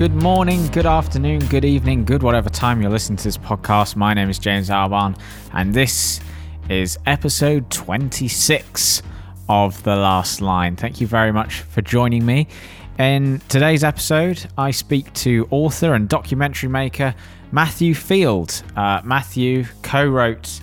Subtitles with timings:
[0.00, 3.96] Good morning, good afternoon, good evening, good whatever time you're listening to this podcast.
[3.96, 5.14] My name is James Alban,
[5.52, 6.20] and this
[6.70, 9.02] is episode 26
[9.50, 10.74] of The Last Line.
[10.74, 12.48] Thank you very much for joining me.
[12.98, 17.14] In today's episode, I speak to author and documentary maker
[17.52, 18.62] Matthew Field.
[18.74, 20.62] Uh, Matthew co wrote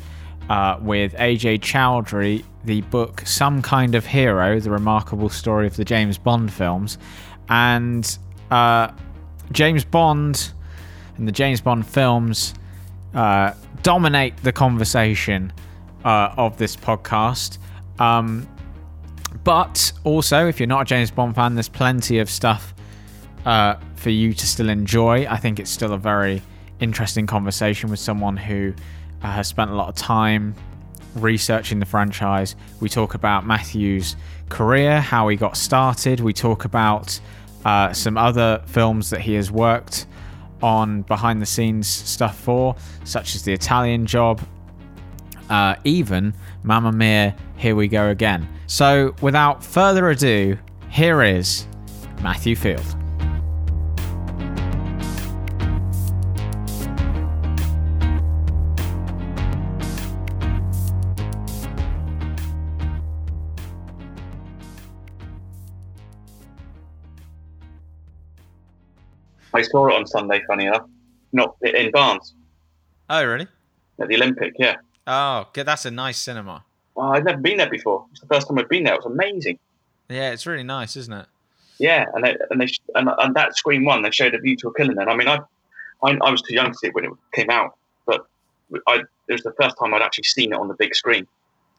[0.49, 5.85] uh, with Ajay Chowdhury the book Some Kind of Hero, the remarkable story of the
[5.85, 6.97] James Bond films.
[7.49, 8.17] And
[8.49, 8.89] uh,
[9.51, 10.51] James Bond
[11.17, 12.53] and the James Bond films
[13.13, 15.51] uh, dominate the conversation
[16.03, 17.57] uh, of this podcast.
[17.99, 18.47] Um,
[19.43, 22.73] but also, if you're not a James Bond fan, there's plenty of stuff
[23.45, 25.25] uh, for you to still enjoy.
[25.27, 26.41] I think it's still a very
[26.79, 28.73] interesting conversation with someone who
[29.21, 30.53] uh, has spent a lot of time
[31.15, 32.55] researching the franchise.
[32.79, 34.15] We talk about Matthew's
[34.49, 36.19] career, how he got started.
[36.19, 37.19] We talk about
[37.67, 40.07] uh, some other films that he has worked
[40.63, 44.41] on behind the scenes stuff for, such as The Italian Job,
[45.49, 48.47] uh, even Mamma Mia, Here We Go Again.
[48.67, 50.57] So, without further ado,
[50.89, 51.67] here is
[52.21, 53.06] Matthew Field.
[69.57, 70.87] I saw it on Sunday, funny enough.
[71.33, 72.35] Not in Barnes.
[73.09, 73.47] Oh, really?
[73.99, 74.75] At the Olympic, yeah.
[75.07, 76.63] Oh, that's a nice cinema.
[76.93, 78.05] Well, I'd never been there before.
[78.11, 78.93] It's the first time I've been there.
[78.93, 79.57] It was amazing.
[80.09, 81.25] Yeah, it's really nice, isn't it?
[81.79, 84.67] Yeah, and they, and they and, and that screen one they showed a view to
[84.69, 84.97] a killing.
[84.97, 85.39] And I mean, I,
[86.03, 88.25] I, I was too young to see it when it came out, but
[88.87, 91.27] I it was the first time I'd actually seen it on the big screen.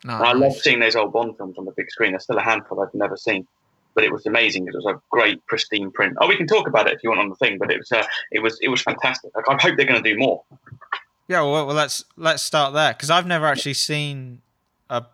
[0.07, 2.13] Oh, and I love seeing those old Bond films on the big screen.
[2.13, 3.47] There's still a handful I've never seen
[3.95, 6.17] but it was amazing because it was a great pristine print.
[6.21, 7.93] Oh, we can talk about it if you want on the thing, but it was
[7.93, 9.31] uh, it was it was fantastic.
[9.35, 10.43] Like, I hope they're going to do more.
[11.29, 14.43] Yeah, well, well, let's let's start there because I've never actually seen
[14.89, 15.05] a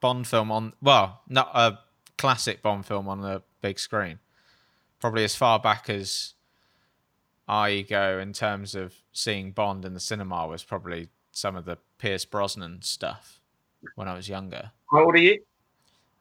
[0.00, 1.78] Bond film on well, not a
[2.18, 4.18] classic Bond film on the big screen.
[5.00, 6.34] Probably as far back as
[7.48, 11.78] I go in terms of seeing Bond in the cinema was probably some of the
[11.98, 13.40] Pierce Brosnan stuff
[13.94, 14.72] when I was younger.
[14.90, 15.40] How old are you?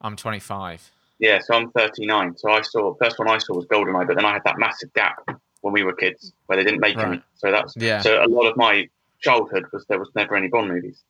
[0.02, 0.92] I'm 25.
[1.20, 2.38] Yeah, so I'm 39.
[2.38, 4.94] So I saw first one I saw was Goldeneye, but then I had that massive
[4.94, 5.18] gap
[5.62, 7.08] when we were kids where they didn't make right.
[7.08, 7.22] any.
[7.36, 8.02] So that's yeah.
[8.02, 8.88] So a lot of my
[9.22, 11.04] childhood was there was never any Bond movies.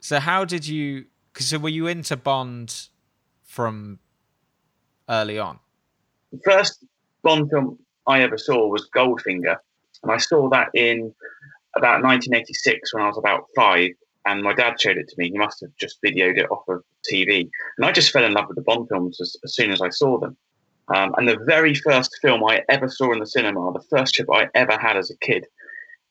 [0.00, 1.06] So how did you?
[1.32, 2.88] Cause so were you into Bond
[3.44, 4.00] from
[5.08, 5.60] early on?
[6.32, 6.84] The first
[7.22, 9.56] Bond film I ever saw was Goldfinger,
[10.02, 11.14] and I saw that in
[11.76, 13.90] about 1986 when I was about five,
[14.26, 15.30] and my dad showed it to me.
[15.30, 18.48] He must have just videoed it off of TV, and I just fell in love
[18.48, 20.36] with the Bond films as, as soon as I saw them.
[20.94, 24.28] Um, and the very first film I ever saw in the cinema, the first trip
[24.32, 25.46] I ever had as a kid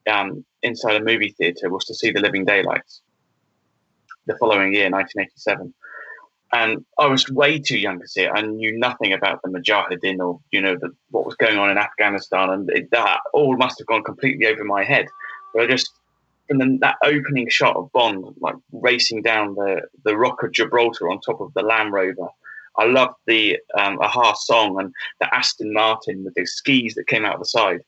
[0.09, 3.02] um, inside a movie theater, was to see The Living Daylights.
[4.26, 5.74] The following year, 1987,
[6.52, 8.31] and I was way too young to see it.
[8.34, 11.78] I knew nothing about the Mujahideen or you know the, what was going on in
[11.78, 15.08] Afghanistan, and it, that all must have gone completely over my head.
[15.53, 15.91] But I just
[16.50, 21.10] and then that opening shot of Bond like racing down the the Rock of Gibraltar
[21.10, 22.28] on top of the Land Rover.
[22.78, 27.26] I loved the um, a-ha song and the Aston Martin with the skis that came
[27.26, 27.82] out of the side.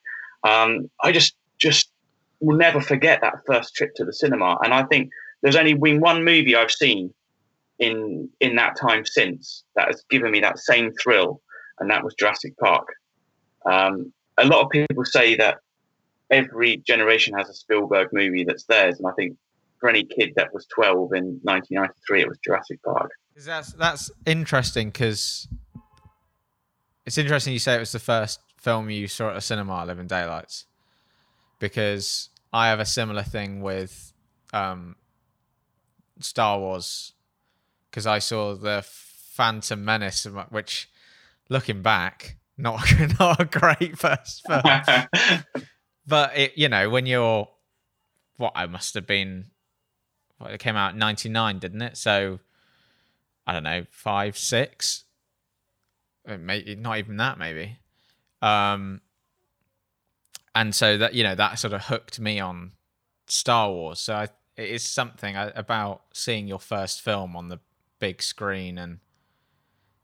[0.44, 1.92] Um, I just just
[2.40, 4.58] will never forget that first trip to the cinema.
[4.64, 5.12] And I think
[5.42, 7.14] there's only been one movie I've seen
[7.80, 11.42] in in that time since that has given me that same thrill,
[11.80, 12.88] and that was Jurassic Park.
[13.66, 15.60] Um, a lot of people say that
[16.31, 19.38] every generation has a Spielberg movie that's theirs, and I think
[19.80, 23.12] for any kid that was 12 in 1993, it was Jurassic Park.
[23.46, 25.47] That's that's interesting because
[27.06, 30.08] it's interesting you say it was the first film you saw at a cinema, Living
[30.08, 30.66] Daylights,
[31.59, 34.14] because I have a similar thing with
[34.53, 34.96] um,
[36.20, 37.14] Star Wars
[37.90, 40.90] because I saw the Phantom Menace, which,
[41.50, 42.82] looking back, not
[43.20, 44.61] not a great first film.
[46.11, 47.47] but it, you know, when you're
[48.35, 49.46] what I must have been,
[50.46, 51.96] it came out ninety nine, didn't it?
[51.96, 52.40] So
[53.47, 55.05] I don't know, five, six,
[56.28, 57.78] uh, maybe not even that, maybe.
[58.41, 58.99] Um,
[60.53, 62.73] and so that you know that sort of hooked me on
[63.28, 64.02] Star Wars.
[64.02, 64.28] So I,
[64.58, 67.59] it is something about seeing your first film on the
[67.99, 68.99] big screen and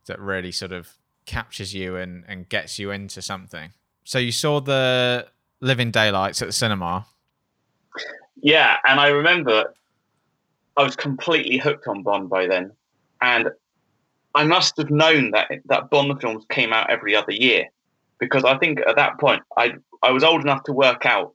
[0.05, 3.71] that really sort of captures you and, and gets you into something.
[4.05, 5.27] So you saw the
[5.61, 7.05] Living Daylights at the cinema.
[8.41, 9.73] Yeah, and I remember
[10.75, 12.71] I was completely hooked on Bond by then,
[13.21, 13.49] and
[14.35, 17.65] I must have known that that Bond films came out every other year
[18.19, 19.73] because I think at that point I
[20.03, 21.33] I was old enough to work out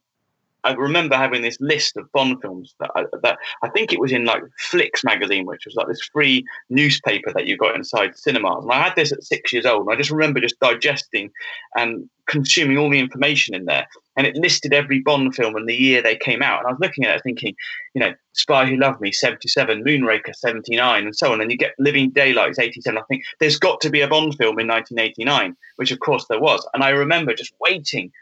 [0.65, 4.13] I remember having this list of Bond films that I, that I think it was
[4.13, 8.65] in like Flicks magazine, which was like this free newspaper that you got inside cinemas.
[8.65, 11.31] And I had this at six years old, and I just remember just digesting
[11.77, 13.87] and consuming all the information in there.
[14.17, 16.59] And it listed every Bond film and the year they came out.
[16.59, 17.55] And I was looking at it thinking,
[17.95, 21.41] you know, Spy Who Loved Me, 77, Moonraker, 79, and so on.
[21.41, 22.99] And you get Living Daylights, 87.
[22.99, 26.41] I think there's got to be a Bond film in 1989, which of course there
[26.41, 26.67] was.
[26.75, 28.13] And I remember just waiting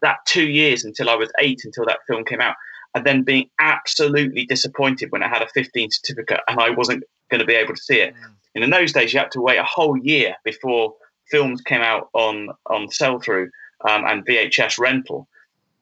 [0.00, 2.56] that two years until I was eight, until that film came out,
[2.94, 7.40] and then being absolutely disappointed when I had a 15 certificate and I wasn't going
[7.40, 8.14] to be able to see it.
[8.14, 8.34] Mm.
[8.54, 10.94] And in those days, you had to wait a whole year before
[11.30, 13.50] films came out on on sell through
[13.88, 15.26] um, and VHS rental.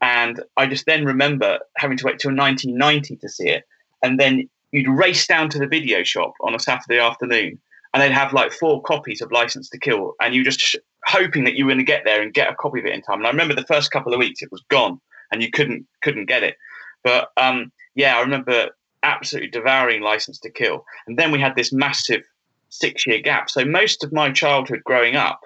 [0.00, 3.64] And I just then remember having to wait till 1990 to see it,
[4.02, 7.58] and then you'd race down to the video shop on a Saturday afternoon,
[7.92, 10.76] and they'd have like four copies of License to Kill, and you just
[11.06, 13.02] hoping that you were going to get there and get a copy of it in
[13.02, 13.18] time.
[13.18, 15.00] And I remember the first couple of weeks it was gone
[15.32, 16.56] and you couldn't couldn't get it.
[17.02, 18.70] But um, yeah, I remember
[19.02, 20.84] absolutely devouring License to Kill.
[21.06, 22.22] And then we had this massive
[22.68, 23.50] six year gap.
[23.50, 25.40] So most of my childhood growing up,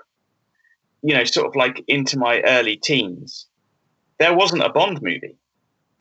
[1.03, 3.47] you know, sort of like into my early teens,
[4.19, 5.37] there wasn't a Bond movie.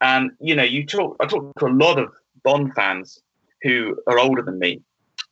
[0.01, 2.11] And you know, you talk I talk to a lot of
[2.43, 3.21] Bond fans
[3.61, 4.81] who are older than me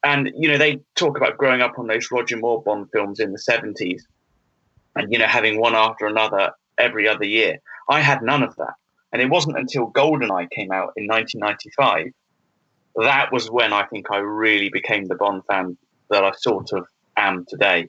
[0.03, 3.31] and you know they talk about growing up on those Roger Moore Bond films in
[3.31, 4.07] the seventies,
[4.95, 7.59] and you know having one after another every other year.
[7.89, 8.73] I had none of that,
[9.11, 12.13] and it wasn't until Goldeneye came out in 1995
[12.95, 15.77] that was when I think I really became the Bond fan
[16.09, 16.85] that I sort of
[17.17, 17.87] am today.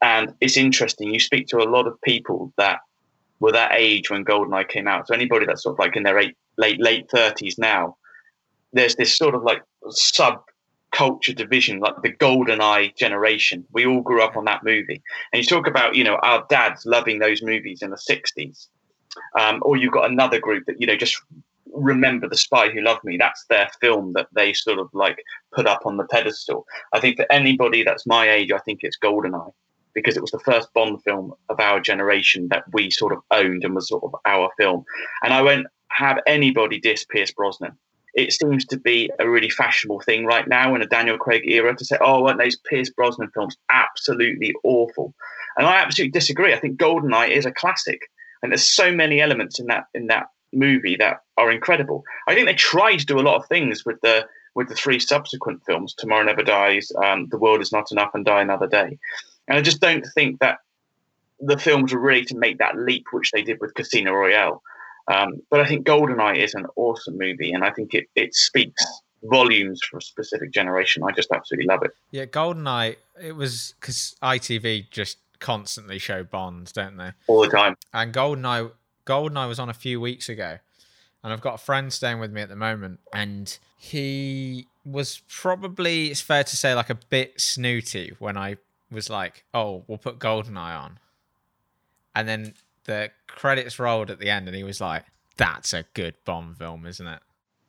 [0.00, 1.12] And it's interesting.
[1.12, 2.80] You speak to a lot of people that
[3.42, 5.08] were that age when Goldeneye came out.
[5.08, 7.96] So anybody that's sort of like in their eight, late late thirties now,
[8.72, 10.42] there's this sort of like sub
[10.92, 13.64] culture division, like the golden eye generation.
[13.72, 15.02] We all grew up on that movie.
[15.32, 18.68] And you talk about, you know, our dads loving those movies in the 60s.
[19.38, 21.20] Um, or you've got another group that, you know, just
[21.72, 23.16] remember the spy who loved me.
[23.16, 25.18] That's their film that they sort of like
[25.52, 26.64] put up on the pedestal.
[26.92, 29.52] I think for anybody that's my age, I think it's Goldeneye
[29.94, 33.64] because it was the first Bond film of our generation that we sort of owned
[33.64, 34.84] and was sort of our film.
[35.22, 37.76] And I won't have anybody diss Pierce Brosnan
[38.14, 41.74] it seems to be a really fashionable thing right now in a Daniel Craig era
[41.74, 45.14] to say, oh, weren't those Pierce Brosnan films absolutely awful?
[45.56, 46.52] And I absolutely disagree.
[46.52, 48.00] I think Goldeneye is a classic,
[48.42, 52.04] and there's so many elements in that in that movie that are incredible.
[52.28, 54.98] I think they tried to do a lot of things with the with the three
[54.98, 58.98] subsequent films, Tomorrow Never Dies, um, The World Is Not Enough, and Die Another Day.
[59.48, 60.58] And I just don't think that
[61.40, 64.62] the films were ready to make that leap, which they did with Casino Royale.
[65.08, 68.84] Um, but I think Goldeneye is an awesome movie, and I think it, it speaks
[69.24, 71.02] volumes for a specific generation.
[71.02, 71.90] I just absolutely love it.
[72.12, 77.10] Yeah, Goldeneye, it was because ITV just constantly show Bonds, don't they?
[77.26, 77.76] All the time.
[77.92, 78.70] And Goldeneye,
[79.04, 80.58] Goldeneye was on a few weeks ago,
[81.24, 86.08] and I've got a friend staying with me at the moment, and he was probably,
[86.08, 88.56] it's fair to say, like a bit snooty when I
[88.92, 90.98] was like, oh, we'll put Goldeneye on.
[92.14, 95.04] And then the credits rolled at the end, and he was like,
[95.36, 97.20] "That's a good Bond film, isn't it?"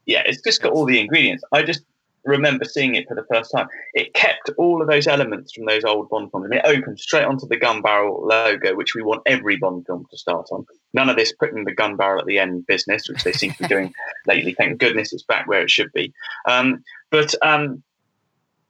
[0.05, 1.43] Yeah, it's just got all the ingredients.
[1.51, 1.83] I just
[2.25, 3.67] remember seeing it for the first time.
[3.93, 6.45] It kept all of those elements from those old Bond films.
[6.45, 9.85] I mean, it opened straight onto the gun barrel logo, which we want every Bond
[9.85, 10.65] film to start on.
[10.93, 13.63] None of this putting the gun barrel at the end business, which they seem to
[13.63, 13.93] be doing
[14.27, 14.53] lately.
[14.53, 16.13] Thank goodness it's back where it should be.
[16.47, 17.83] Um, but um,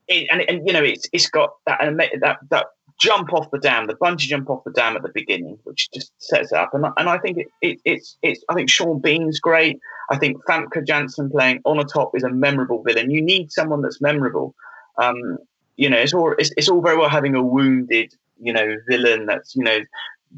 [0.08, 1.80] it, and, and you know, it's it's got that
[2.22, 2.68] that that
[3.00, 6.12] jump off the dam, the bungee jump off the dam at the beginning, which just
[6.20, 6.74] sets it up.
[6.74, 9.80] And, and I think it, it, it's it's I think Sean Bean's great.
[10.10, 13.12] I think Famke Janssen playing Onatopp is a memorable villain.
[13.12, 14.56] You need someone that's memorable.
[14.98, 15.38] Um,
[15.76, 19.26] you know, it's all it's, it's all very well having a wounded, you know, villain
[19.26, 19.80] that's you know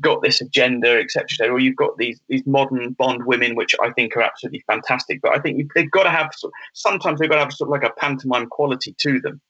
[0.02, 1.52] got this agenda, etc.
[1.52, 5.22] Or you've got these these modern Bond women, which I think are absolutely fantastic.
[5.22, 6.32] But I think they've got to have
[6.74, 9.42] sometimes they've got to have sort of like a pantomime quality to them.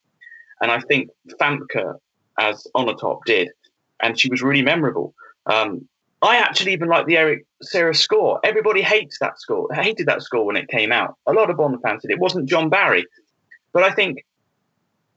[0.62, 1.10] And I think
[1.40, 1.96] Famke
[2.40, 3.50] as Onatopp did,
[4.02, 5.14] and she was really memorable.
[5.46, 5.88] Um,
[6.22, 8.40] I actually even like the Eric Serra score.
[8.44, 11.16] Everybody hates that score, hated that score when it came out.
[11.28, 12.12] A lot of Bond fans did.
[12.12, 13.06] It wasn't John Barry,
[13.74, 14.26] but I think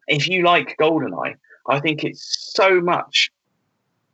[0.07, 1.35] if you like Goldeneye,
[1.69, 3.31] I think it's so much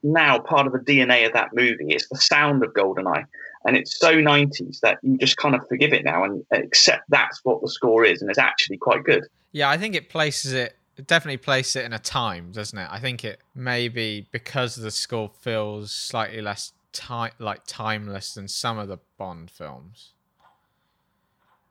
[0.02, 1.86] now part of the DNA of that movie.
[1.88, 3.24] It's the sound of Goldeneye,
[3.64, 7.40] and it's so 90s that you just kind of forgive it now and accept that's
[7.44, 9.24] what the score is, and it's actually quite good.
[9.52, 12.88] Yeah, I think it places it it definitely places it in a time, doesn't it?
[12.90, 18.78] I think it maybe because the score feels slightly less time like timeless than some
[18.78, 20.12] of the Bond films.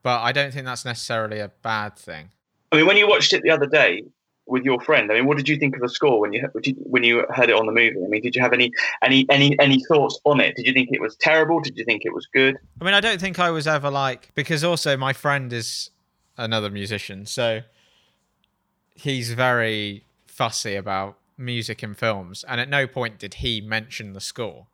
[0.01, 2.29] But I don't think that's necessarily a bad thing.
[2.71, 4.03] I mean, when you watched it the other day,
[4.45, 5.11] with your friend.
[5.11, 7.55] I mean, what did you think of the score when you when you heard it
[7.55, 7.95] on the movie?
[8.03, 10.55] I mean, did you have any any any any thoughts on it?
[10.55, 11.59] Did you think it was terrible?
[11.59, 12.57] Did you think it was good?
[12.81, 15.91] I mean, I don't think I was ever like because also my friend is
[16.37, 17.61] another musician, so
[18.95, 24.21] he's very fussy about music in films, and at no point did he mention the
[24.21, 24.67] score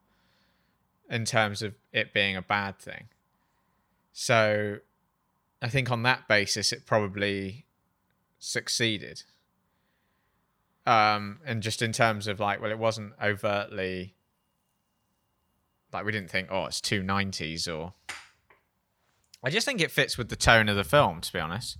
[1.09, 3.05] in terms of it being a bad thing.
[4.13, 4.77] So
[5.61, 7.65] I think on that basis, it probably
[8.37, 9.23] succeeded.
[10.85, 14.15] Um, and just in terms of like, well, it wasn't overtly
[15.91, 17.93] like we didn't think, oh, it's two nineties or.
[19.41, 21.77] I just think it fits with the tone of the film, to be honest.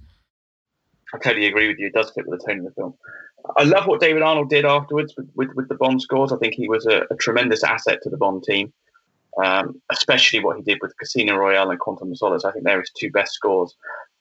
[1.13, 1.87] I totally agree with you.
[1.87, 2.93] It does fit with the tone of the film.
[3.57, 6.31] I love what David Arnold did afterwards with, with, with the Bond scores.
[6.31, 8.71] I think he was a, a tremendous asset to the Bond team,
[9.43, 12.45] um, especially what he did with Casino Royale and Quantum of Solace.
[12.45, 13.75] I think they're his two best scores.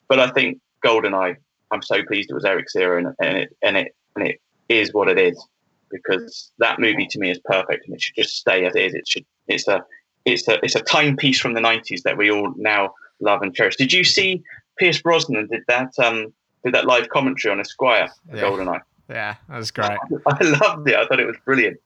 [0.09, 1.37] But I think GoldenEye,
[1.71, 4.95] I'm so pleased it was Eric Serra and, and it and it and it is
[4.95, 5.47] what it is
[5.91, 8.95] because that movie to me is perfect and it should just stay as it is.
[8.95, 9.85] It should it's a
[10.25, 13.77] it's a it's a timepiece from the 90s that we all now love and cherish.
[13.77, 14.43] Did you see
[14.79, 16.33] Pierce Brosnan did that um
[16.65, 18.43] did that live commentary on Esquire, yeah.
[18.43, 18.81] GoldenEye?
[19.09, 19.99] Yeah, that was great.
[20.27, 20.95] I loved it.
[20.95, 21.81] I thought it was brilliant.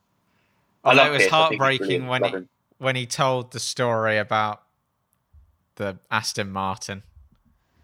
[0.84, 1.30] I it was Pierce.
[1.30, 2.34] heartbreaking when he,
[2.78, 4.62] when he told the story about
[5.76, 7.02] the Aston Martin.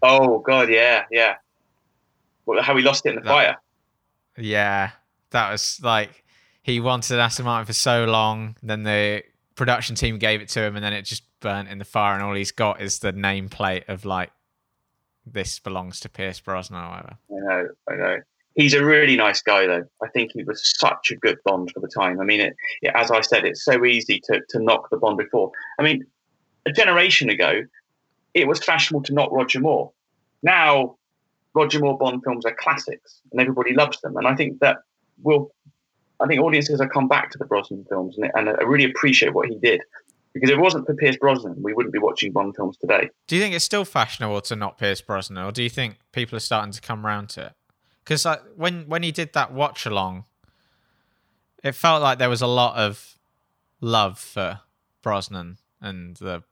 [0.01, 1.35] Oh God, yeah, yeah.
[2.45, 3.57] Well, how he lost it in the that, fire.
[4.37, 4.91] Yeah,
[5.31, 6.23] that was like
[6.61, 8.55] he wanted an Aston Martin for so long.
[8.61, 9.23] Then the
[9.55, 12.23] production team gave it to him, and then it just burnt in the fire, and
[12.23, 14.31] all he's got is the nameplate of like
[15.33, 17.17] this belongs to Pierce Brosnan or.
[17.17, 18.17] I know, I know.
[18.55, 19.85] He's a really nice guy, though.
[20.03, 22.19] I think he was such a good Bond for the time.
[22.19, 25.17] I mean, it, it, as I said, it's so easy to, to knock the Bond
[25.17, 25.51] before.
[25.79, 26.03] I mean,
[26.65, 27.61] a generation ago,
[28.33, 29.91] it was fashionable to knock Roger Moore.
[30.43, 30.97] Now,
[31.53, 34.17] Roger Moore Bond films are classics, and everybody loves them.
[34.17, 34.77] And I think that
[35.21, 35.51] will,
[36.19, 39.47] I think audiences have come back to the Brosnan films and, and really appreciate what
[39.47, 39.81] he did.
[40.33, 43.09] Because if it wasn't for Pierce Brosnan, we wouldn't be watching Bond films today.
[43.27, 46.35] Do you think it's still fashionable to not Pierce Brosnan, or do you think people
[46.37, 47.53] are starting to come around to it?
[48.03, 50.25] Because like, when when he did that watch along,
[51.63, 53.17] it felt like there was a lot of
[53.81, 54.61] love for
[55.01, 56.43] Brosnan and the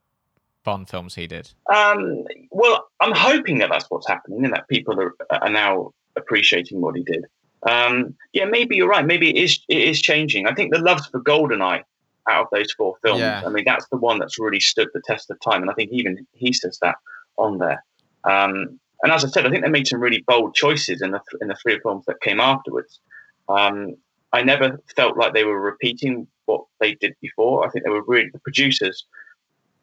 [0.64, 1.50] Bond films he did.
[1.72, 6.80] Um, well, I'm hoping that that's what's happening, and that people are, are now appreciating
[6.80, 7.24] what he did.
[7.62, 9.06] Um, yeah, maybe you're right.
[9.06, 10.46] Maybe it is it is changing.
[10.46, 11.84] I think the love for Goldeneye
[12.28, 13.20] out of those four films.
[13.20, 13.42] Yeah.
[13.44, 15.90] I mean, that's the one that's really stood the test of time, and I think
[15.92, 16.96] even he says that
[17.36, 17.84] on there.
[18.24, 21.20] Um, and as I said, I think they made some really bold choices in the
[21.40, 23.00] in the three films that came afterwards.
[23.48, 23.96] Um,
[24.32, 27.66] I never felt like they were repeating what they did before.
[27.66, 29.06] I think they were really the producers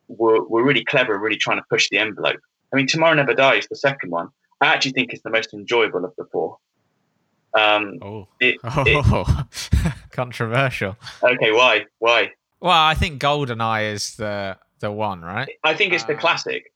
[0.07, 2.39] were were really clever, really trying to push the envelope.
[2.73, 4.29] I mean, Tomorrow Never Dies, the second one,
[4.61, 6.57] I actually think is the most enjoyable of the four.
[7.57, 9.47] Um, oh, it, oh.
[9.71, 10.95] It, controversial.
[11.21, 11.85] Okay, why?
[11.99, 12.31] Why?
[12.61, 15.49] Well, I think GoldenEye is the the one, right?
[15.63, 16.71] I think it's uh, the classic.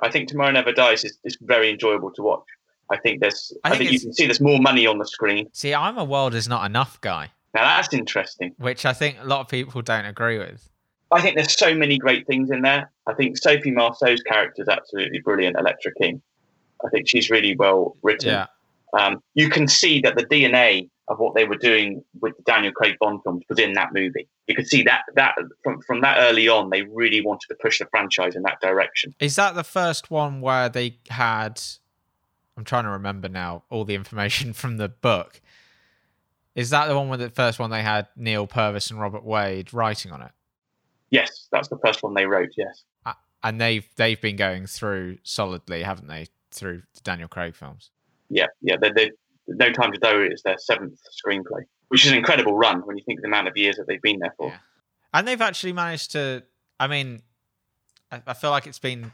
[0.00, 2.44] I think Tomorrow Never Dies is, is very enjoyable to watch.
[2.90, 3.52] I think there's.
[3.64, 5.48] I, I think, think you can see there's more money on the screen.
[5.52, 7.30] See, I'm a world is not enough guy.
[7.54, 8.54] Now that's interesting.
[8.58, 10.68] Which I think a lot of people don't agree with.
[11.10, 12.90] I think there's so many great things in there.
[13.06, 16.22] I think Sophie Marceau's character is absolutely brilliant, Elektra King.
[16.84, 18.30] I think she's really well written.
[18.30, 18.46] Yeah
[18.92, 22.72] um, you can see that the DNA of what they were doing with the Daniel
[22.72, 24.28] Craig Bond films was in that movie.
[24.46, 27.78] You could see that that from from that early on, they really wanted to push
[27.78, 29.14] the franchise in that direction.
[29.20, 31.60] Is that the first one where they had?
[32.56, 35.40] I'm trying to remember now all the information from the book.
[36.54, 39.72] Is that the one with the first one they had Neil Purvis and Robert Wade
[39.72, 40.32] writing on it?
[41.10, 42.50] Yes, that's the first one they wrote.
[42.56, 42.84] Yes,
[43.42, 47.90] and they've they've been going through solidly, haven't they, through the Daniel Craig films?
[48.32, 49.10] Yeah, yeah, they they
[49.48, 53.04] No Time to Die is their seventh screenplay, which is an incredible run when you
[53.04, 54.48] think of the amount of years that they've been there for.
[54.48, 54.58] Yeah.
[55.14, 56.42] And they've actually managed to.
[56.80, 57.22] I mean,
[58.10, 59.12] I, I feel like it's been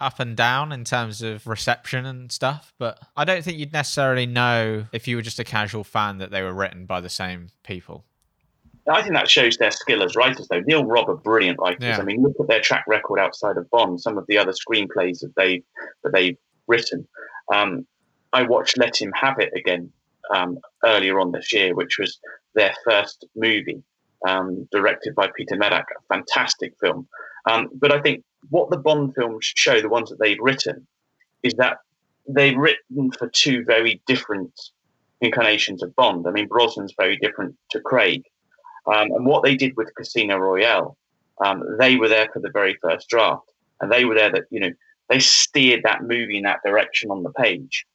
[0.00, 4.26] up and down in terms of reception and stuff, but I don't think you'd necessarily
[4.26, 7.48] know if you were just a casual fan that they were written by the same
[7.62, 8.04] people.
[8.88, 10.60] I think that shows their skill as writers, though.
[10.60, 11.82] Neil Robb are brilliant writers.
[11.82, 11.98] Yeah.
[11.98, 14.00] I mean, look at their track record outside of Bond.
[14.00, 15.64] Some of the other screenplays that they
[16.04, 16.36] that they've
[16.68, 17.08] written.
[17.52, 17.86] Um,
[18.32, 19.90] I watched Let Him Have It again
[20.34, 22.18] um, earlier on this year, which was
[22.54, 23.82] their first movie,
[24.26, 27.06] um, directed by Peter Medak, a fantastic film.
[27.48, 30.86] Um, but I think what the Bond films show, the ones that they've written,
[31.42, 31.78] is that
[32.28, 34.52] they've written for two very different
[35.20, 36.26] incarnations of Bond.
[36.26, 38.22] I mean, Brosnan's very different to Craig.
[38.86, 40.96] Um, and what they did with Casino Royale,
[41.44, 43.52] um, they were there for the very first draft.
[43.80, 44.70] And they were there that, you know,
[45.08, 47.86] they steered that movie in that direction on the page.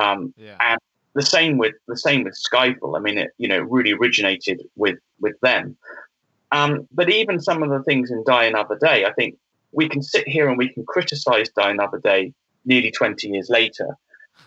[0.00, 0.56] Um, yeah.
[0.60, 0.78] And
[1.14, 2.96] the same with the same with Skyfall.
[2.96, 5.76] I mean, it you know really originated with with them.
[6.52, 9.36] Um, but even some of the things in Die Another Day, I think
[9.72, 12.32] we can sit here and we can criticize Die Another Day
[12.64, 13.96] nearly 20 years later.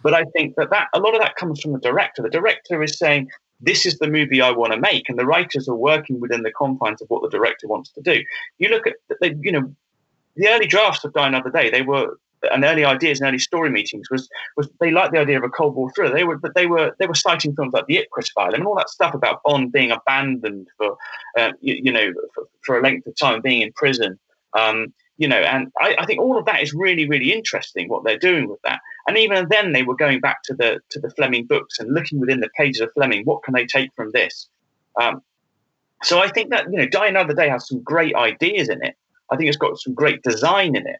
[0.01, 2.21] But I think that, that a lot of that comes from the director.
[2.21, 3.29] The director is saying,
[3.59, 5.09] this is the movie I want to make.
[5.09, 8.23] And the writers are working within the confines of what the director wants to do.
[8.57, 9.73] You look at, the, you know,
[10.35, 12.17] the early drafts of Die Another Day, they were
[12.51, 15.49] and early ideas and early story meetings was was they liked the idea of a
[15.49, 16.13] Cold War thriller.
[16.13, 18.75] They were but they were they were citing films like the Ipcress File and all
[18.75, 20.97] that stuff about Bond being abandoned for
[21.37, 24.19] uh, you, you, know for, for, a length of time, being in prison.
[24.53, 28.05] Um, you know, and I, I, think all of that is really, really interesting what
[28.05, 28.79] they're doing with that.
[29.05, 32.19] And even then, they were going back to the to the Fleming books and looking
[32.19, 33.25] within the pages of Fleming.
[33.25, 34.47] What can they take from this?
[34.99, 35.21] Um,
[36.03, 38.95] so I think that you know, Die Another Day has some great ideas in it.
[39.29, 40.99] I think it's got some great design in it.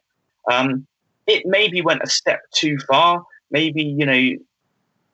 [0.50, 0.86] Um,
[1.30, 3.24] it maybe went a step too far.
[3.50, 4.36] Maybe, you know,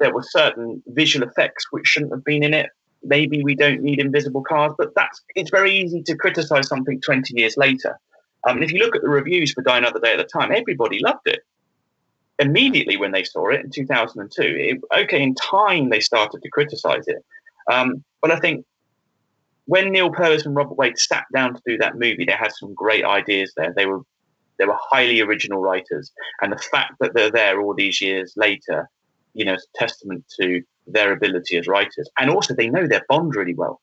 [0.01, 2.71] there were certain visual effects which shouldn't have been in it.
[3.03, 7.39] Maybe we don't need invisible cars, but that's it's very easy to criticize something 20
[7.39, 7.99] years later.
[8.47, 10.53] Um, and if you look at the reviews for Die Another Day at the time,
[10.53, 11.41] everybody loved it.
[12.39, 17.05] Immediately when they saw it in 2002, it, okay, in time they started to criticize
[17.07, 17.25] it.
[17.71, 18.65] Um, but I think
[19.67, 22.75] when Neil Purvis and Robert Wade sat down to do that movie, they had some
[22.75, 23.73] great ideas there.
[23.75, 24.03] They were
[24.59, 28.89] they were highly original writers, and the fact that they're there all these years later,
[29.35, 32.09] you know, is a testament to their ability as writers.
[32.19, 33.81] And also, they know their Bond really well.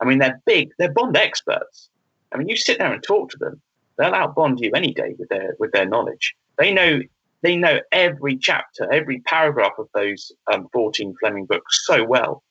[0.00, 1.90] I mean, they're big, they're Bond experts.
[2.32, 3.60] I mean, you sit there and talk to them,
[3.96, 6.34] they'll outbond you any day with their with their knowledge.
[6.58, 7.00] They know
[7.42, 12.42] they know every chapter, every paragraph of those um, 14 Fleming books so well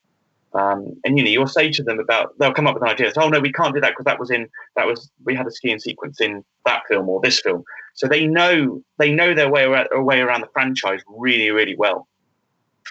[0.55, 3.15] um, and you know, you'll say to them about they'll come up with ideas.
[3.17, 5.51] Oh no, we can't do that because that was in that was we had a
[5.51, 7.63] skiing sequence in that film or this film.
[7.95, 12.07] So they know they know their way around, way around the franchise really really well,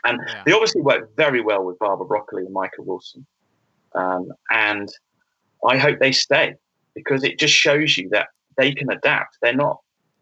[0.04, 0.42] and yeah.
[0.44, 3.26] they obviously work very well with Barbara Broccoli and Michael Wilson.
[3.94, 4.88] Um, and
[5.68, 6.54] I hope they stay
[6.94, 9.38] because it just shows you that they can adapt.
[9.40, 9.78] They're not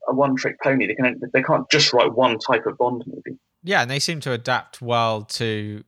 [0.09, 0.87] a one trick pony.
[0.87, 3.38] They can they can't just write one type of Bond movie.
[3.62, 5.85] Yeah, and they seem to adapt well to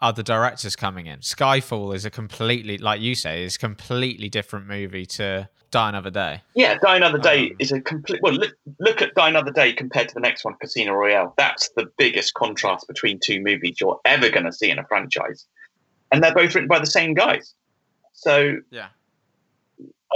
[0.00, 1.20] other directors coming in.
[1.20, 6.42] Skyfall is a completely, like you say, is completely different movie to Die Another Day.
[6.54, 8.20] Yeah, Die Another Day um, is a complete.
[8.22, 11.34] Well, look, look at Die Another Day compared to the next one, Casino Royale.
[11.36, 15.46] That's the biggest contrast between two movies you're ever going to see in a franchise,
[16.12, 17.54] and they're both written by the same guys.
[18.12, 18.88] So yeah,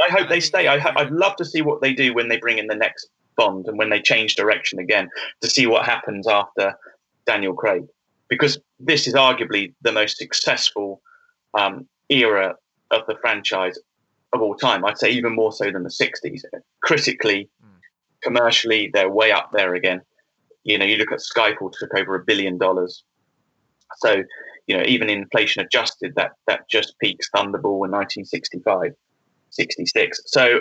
[0.00, 0.68] I hope they stay.
[0.68, 3.66] I, I'd love to see what they do when they bring in the next Bond
[3.66, 5.08] and when they change direction again
[5.40, 6.74] to see what happens after
[7.26, 7.84] Daniel Craig
[8.32, 11.02] because this is arguably the most successful
[11.52, 12.54] um, era
[12.90, 13.78] of the franchise
[14.32, 14.86] of all time.
[14.86, 16.40] I'd say even more so than the 60s.
[16.82, 17.78] Critically, mm.
[18.22, 20.00] commercially, they're way up there again.
[20.64, 23.04] You know, you look at Skyfall took over a billion dollars.
[23.96, 24.22] So,
[24.66, 28.92] you know, even inflation adjusted, that that just peaks Thunderball in 1965,
[29.50, 30.20] 66.
[30.24, 30.60] So,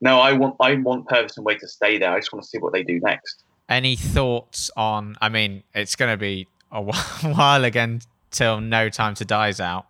[0.00, 2.10] no, I want I want Purvis and Wade to stay there.
[2.10, 3.44] I just want to see what they do next.
[3.68, 5.16] Any thoughts on?
[5.20, 6.82] I mean, it's going to be a
[7.22, 9.86] while again till No Time to Die's out.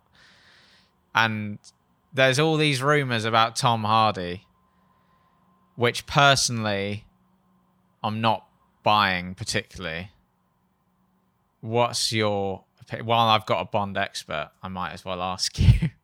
[1.15, 1.59] And
[2.13, 4.45] there's all these rumors about Tom Hardy,
[5.75, 7.05] which personally
[8.03, 8.45] I'm not
[8.83, 10.11] buying particularly.
[11.61, 12.65] What's your
[13.01, 15.89] while I've got a Bond expert, I might as well ask you.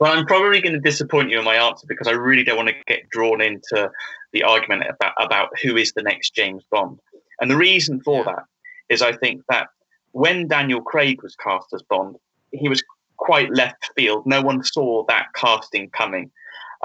[0.00, 2.70] Well, I'm probably going to disappoint you in my answer because I really don't want
[2.70, 3.90] to get drawn into
[4.32, 7.00] the argument about, about who is the next James Bond.
[7.38, 8.44] And the reason for that
[8.88, 9.68] is I think that
[10.14, 12.16] when Daniel Craig was cast as Bond,
[12.52, 12.84] he was
[13.16, 14.24] quite left field.
[14.24, 16.30] No one saw that casting coming.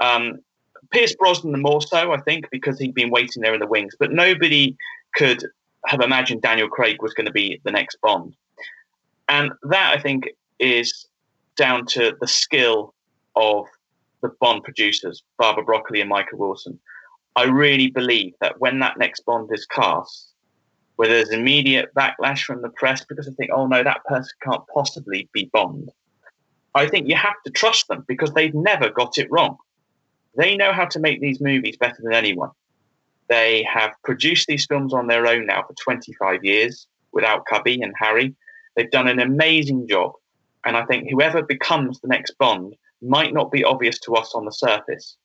[0.02, 0.40] Um,
[0.90, 3.94] Pierce Brosnan the more so, I think, because he'd been waiting there in the wings.
[3.96, 4.76] But nobody
[5.14, 5.44] could
[5.86, 8.34] have imagined Daniel Craig was going to be the next Bond.
[9.28, 11.06] And that, I think, is
[11.56, 12.94] down to the skill
[13.36, 13.64] of
[14.22, 16.80] the Bond producers, Barbara Broccoli and Michael Wilson.
[17.36, 20.29] I really believe that when that next Bond is cast,
[21.00, 24.62] where there's immediate backlash from the press because they think, oh no, that person can't
[24.74, 25.90] possibly be Bond.
[26.74, 29.56] I think you have to trust them because they've never got it wrong.
[30.36, 32.50] They know how to make these movies better than anyone.
[33.30, 37.94] They have produced these films on their own now for 25 years without Cubby and
[37.96, 38.34] Harry.
[38.76, 40.12] They've done an amazing job.
[40.66, 44.44] And I think whoever becomes the next Bond might not be obvious to us on
[44.44, 45.16] the surface.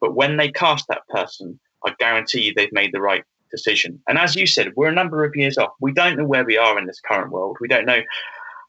[0.00, 4.00] But when they cast that person, I guarantee you they've made the right decision.
[4.08, 5.72] And as you said, we're a number of years off.
[5.80, 7.56] We don't know where we are in this current world.
[7.60, 8.00] We don't know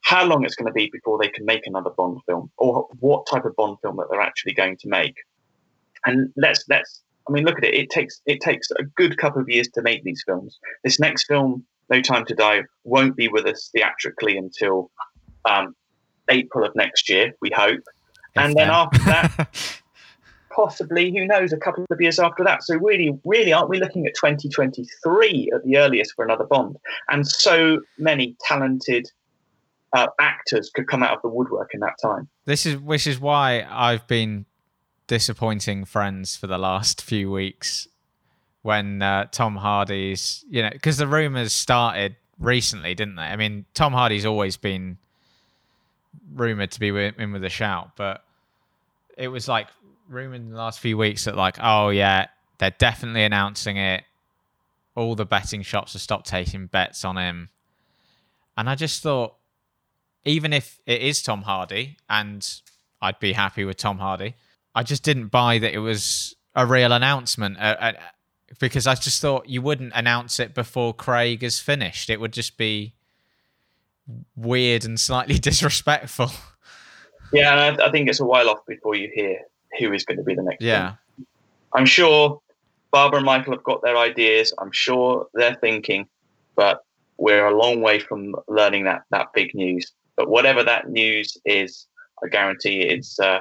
[0.01, 3.27] how long it's going to be before they can make another Bond film or what
[3.27, 5.15] type of Bond film that they're actually going to make.
[6.05, 7.75] And let's let's I mean look at it.
[7.75, 10.59] It takes it takes a good couple of years to make these films.
[10.83, 14.89] This next film No Time to Die won't be with us theatrically until
[15.45, 15.75] um,
[16.29, 17.81] April of next year, we hope.
[18.35, 19.80] If and then, then after that,
[20.61, 22.63] possibly, who knows, a couple of years after that.
[22.63, 26.77] So, really, really, aren't we looking at 2023 at the earliest for another Bond?
[27.09, 29.09] And so many talented
[29.93, 32.29] uh, actors could come out of the woodwork in that time.
[32.45, 34.45] This is which is why I've been
[35.07, 37.87] disappointing friends for the last few weeks
[38.61, 43.23] when uh, Tom Hardy's, you know, because the rumors started recently, didn't they?
[43.23, 44.97] I mean, Tom Hardy's always been
[46.33, 48.23] rumored to be in with a shout, but
[49.17, 49.67] it was like
[50.11, 52.27] rumored in the last few weeks that like, oh yeah,
[52.59, 54.03] they're definitely announcing it.
[54.95, 57.49] All the betting shops have stopped taking bets on him,
[58.57, 59.35] and I just thought,
[60.25, 62.47] even if it is Tom Hardy, and
[63.01, 64.35] I'd be happy with Tom Hardy,
[64.75, 67.57] I just didn't buy that it was a real announcement.
[67.57, 67.93] Uh, uh,
[68.59, 72.09] because I just thought you wouldn't announce it before Craig is finished.
[72.09, 72.93] It would just be
[74.35, 76.31] weird and slightly disrespectful.
[77.31, 79.39] Yeah, I think it's a while off before you hear
[79.79, 80.61] who is going to be the next.
[80.61, 80.95] Yeah.
[81.73, 82.41] I'm sure
[82.91, 84.53] Barbara and Michael have got their ideas.
[84.59, 86.07] I'm sure they're thinking,
[86.55, 86.83] but
[87.17, 89.91] we're a long way from learning that that big news.
[90.15, 91.87] But whatever that news is,
[92.23, 93.39] I guarantee it's uh,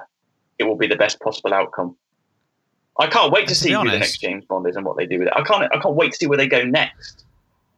[0.59, 1.97] it will be the best possible outcome.
[2.99, 5.07] I can't wait to, to see who the next James Bond is and what they
[5.07, 5.35] do with it.
[5.37, 5.65] I can't.
[5.75, 7.25] I can't wait to see where they go next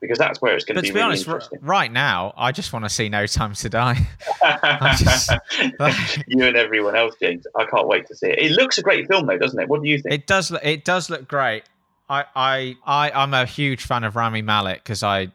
[0.02, 0.88] because that's where it's going to be.
[0.88, 3.68] But to be really honest, right now, I just want to see No Time to
[3.70, 4.06] Die.
[4.98, 5.30] just,
[5.78, 5.94] like...
[6.26, 7.46] you and everyone else, James.
[7.56, 8.38] I can't wait to see it.
[8.38, 9.68] It looks a great film, though, doesn't it?
[9.68, 10.12] What do you think?
[10.12, 10.50] It does.
[10.62, 11.62] It does look great.
[12.10, 15.28] I, I, I, I'm a huge fan of Rami Malek because I,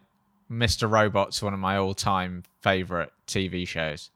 [0.51, 0.91] Mr.
[0.91, 4.11] Robot's one of my all-time favorite TV shows.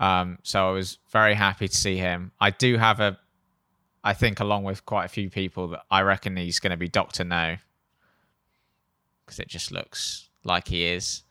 [0.00, 2.32] Um, so I was very happy to see him.
[2.40, 3.18] I do have a
[4.04, 6.88] I think, along with quite a few people, that I reckon he's going to be
[6.88, 7.56] Doctor No
[9.28, 11.22] because it just looks like he is,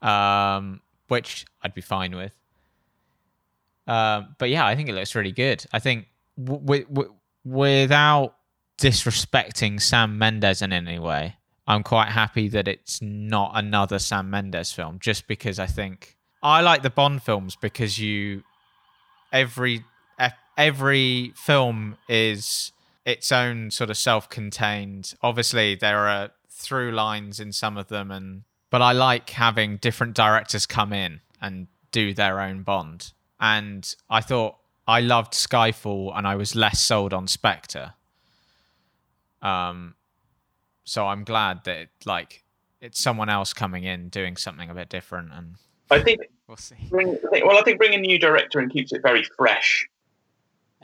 [0.00, 2.32] um, which I'd be fine with.
[3.86, 5.64] Um, but yeah, I think it looks really good.
[5.72, 6.06] I think
[6.42, 8.36] w- w- without
[8.78, 14.72] disrespecting Sam Mendes in any way, I'm quite happy that it's not another Sam Mendes
[14.72, 14.98] film.
[15.00, 18.42] Just because I think I like the Bond films because you
[19.32, 19.84] every
[20.56, 22.72] every film is
[23.04, 25.14] its own sort of self-contained.
[25.22, 26.30] Obviously, there are
[26.62, 31.20] through lines in some of them, and but I like having different directors come in
[31.40, 33.12] and do their own Bond.
[33.38, 37.94] And I thought I loved Skyfall, and I was less sold on Spectre.
[39.42, 39.94] Um,
[40.84, 42.44] so I'm glad that it, like
[42.80, 45.56] it's someone else coming in doing something a bit different, and
[45.90, 46.76] I think we'll see.
[46.88, 49.86] Bring, well, I think bringing a new director and keeps it very fresh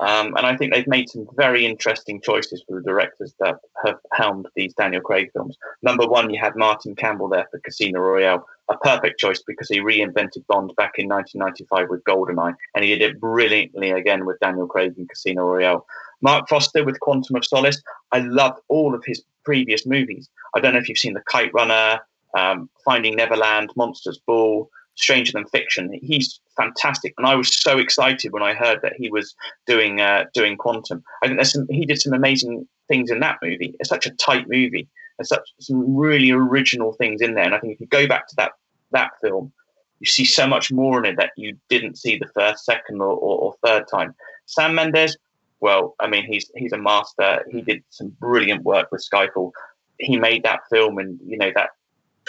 [0.00, 3.98] um, and I think they've made some very interesting choices for the directors that have
[4.12, 5.56] helmed these Daniel Craig films.
[5.82, 9.80] Number one, you had Martin Campbell there for Casino Royale, a perfect choice because he
[9.80, 14.66] reinvented Bond back in 1995 with GoldenEye, and he did it brilliantly again with Daniel
[14.66, 15.86] Craig in Casino Royale.
[16.20, 17.82] Marc Forster with Quantum of Solace.
[18.12, 20.28] I loved all of his previous movies.
[20.54, 22.00] I don't know if you've seen The Kite Runner,
[22.36, 24.68] um, Finding Neverland, Monsters Ball.
[24.98, 25.98] Stranger Than Fiction.
[26.02, 29.34] He's fantastic, and I was so excited when I heard that he was
[29.66, 31.02] doing uh, doing Quantum.
[31.22, 33.74] I think there's some, he did some amazing things in that movie.
[33.78, 34.88] It's such a tight movie.
[35.16, 38.28] There's such some really original things in there, and I think if you go back
[38.28, 38.52] to that
[38.90, 39.52] that film,
[40.00, 43.12] you see so much more in it that you didn't see the first, second, or,
[43.12, 44.14] or, or third time.
[44.46, 45.16] Sam Mendes,
[45.60, 47.44] well, I mean, he's he's a master.
[47.50, 49.52] He did some brilliant work with Skyfall.
[50.00, 51.70] He made that film, and you know that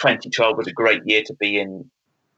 [0.00, 1.90] 2012 was a great year to be in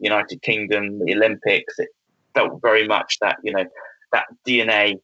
[0.03, 1.79] United Kingdom, the Olympics.
[1.79, 1.88] It
[2.35, 3.65] felt very much that you know
[4.12, 5.01] that DNA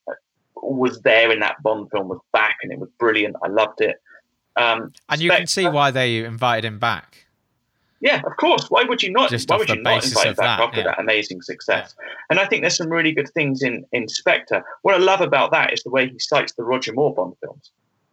[0.56, 3.36] was there in that Bond film was back, and it was brilliant.
[3.42, 3.96] I loved it.
[4.56, 7.26] Um, and you Spectre, can see why they invited him back.
[8.00, 8.66] Yeah, of course.
[8.68, 9.30] Why would you not?
[9.30, 10.84] Just why would you not invite him back that, after yeah.
[10.84, 11.94] that amazing success?
[11.98, 12.14] Yeah.
[12.30, 14.62] And I think there's some really good things in in Spectre.
[14.82, 17.70] What I love about that is the way he cites the Roger Moore Bond films.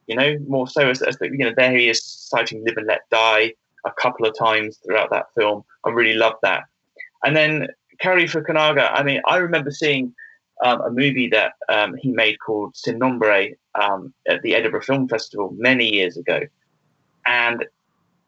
[0.08, 2.86] You know, more so as, as the, you know, there he is citing Live and
[2.86, 3.54] Let Die
[3.86, 5.64] a couple of times throughout that film.
[5.84, 6.64] I really love that.
[7.26, 7.68] And then
[8.00, 10.14] Cary Fukunaga, I mean, I remember seeing
[10.64, 13.48] um, a movie that um, he made called Sin Nombre
[13.82, 16.42] um, at the Edinburgh Film Festival many years ago.
[17.26, 17.66] And,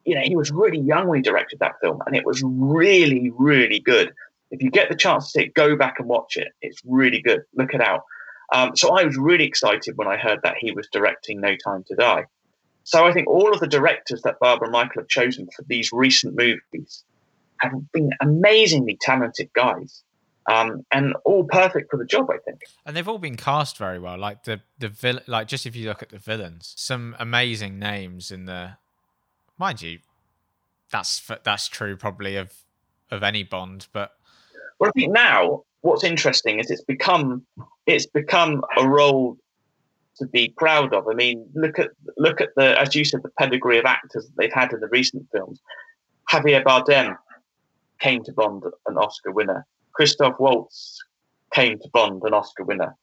[0.03, 3.31] you know, he was really young when he directed that film, and it was really,
[3.38, 4.12] really good.
[4.49, 6.47] If you get the chance to see it, go back and watch it.
[6.62, 7.43] It's really good.
[7.55, 8.03] Look it out.
[8.53, 11.83] Um, so I was really excited when I heard that he was directing No Time
[11.88, 12.25] to Die.
[12.83, 15.91] So I think all of the directors that Barbara and Michael have chosen for these
[15.91, 17.03] recent movies
[17.62, 20.04] have been amazingly talented guys.
[20.50, 22.62] Um, and all perfect for the job, I think.
[22.86, 24.17] And they've all been cast very well.
[24.17, 28.46] Like the the like just if you look at the villains, some amazing names in
[28.46, 28.78] the,
[29.58, 30.00] mind you,
[30.89, 32.54] that's that's true probably of
[33.12, 34.13] of any Bond, but
[34.80, 37.46] well, I think now what's interesting is it's become
[37.86, 39.38] it's become a role
[40.17, 41.08] to be proud of.
[41.08, 44.34] I mean, look at look at the as you said the pedigree of actors that
[44.38, 45.60] they've had in the recent films.
[46.32, 47.17] Javier Bardem
[47.99, 49.65] came to Bond an Oscar winner.
[49.93, 50.97] Christoph Waltz
[51.53, 52.95] came to Bond an Oscar winner.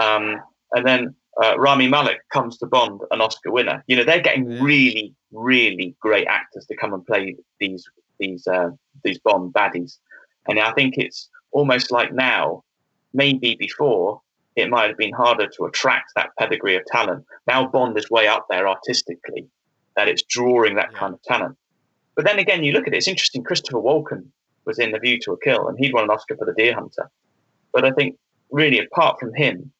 [0.00, 0.40] Um,
[0.72, 3.84] and then uh, Rami Malek comes to Bond an Oscar winner.
[3.86, 7.84] You know, they're getting really, really great actors to come and play these
[8.18, 8.70] these uh,
[9.04, 9.98] these Bond baddies.
[10.48, 12.64] And I think it's almost like now,
[13.12, 14.20] maybe before,
[14.56, 17.24] it might have been harder to attract that pedigree of talent.
[17.46, 19.46] Now Bond is way up there artistically,
[19.96, 20.98] that it's drawing that yeah.
[20.98, 21.56] kind of talent.
[22.16, 23.42] But then again, you look at it, it's interesting.
[23.42, 24.26] Christopher Walken
[24.64, 26.74] was in The View to a Kill, and he'd won an Oscar for The Deer
[26.74, 27.10] Hunter.
[27.72, 28.16] But I think,
[28.50, 29.72] really, apart from him,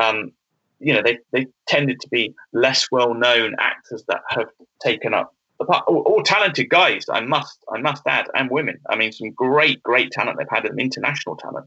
[0.00, 0.32] um,
[0.80, 4.48] you know, they they tended to be less well known actors that have
[4.82, 7.04] taken up apart, all, all, talented guys.
[7.10, 8.78] I must I must add, and women.
[8.88, 11.66] I mean, some great great talent they've had, an international talent.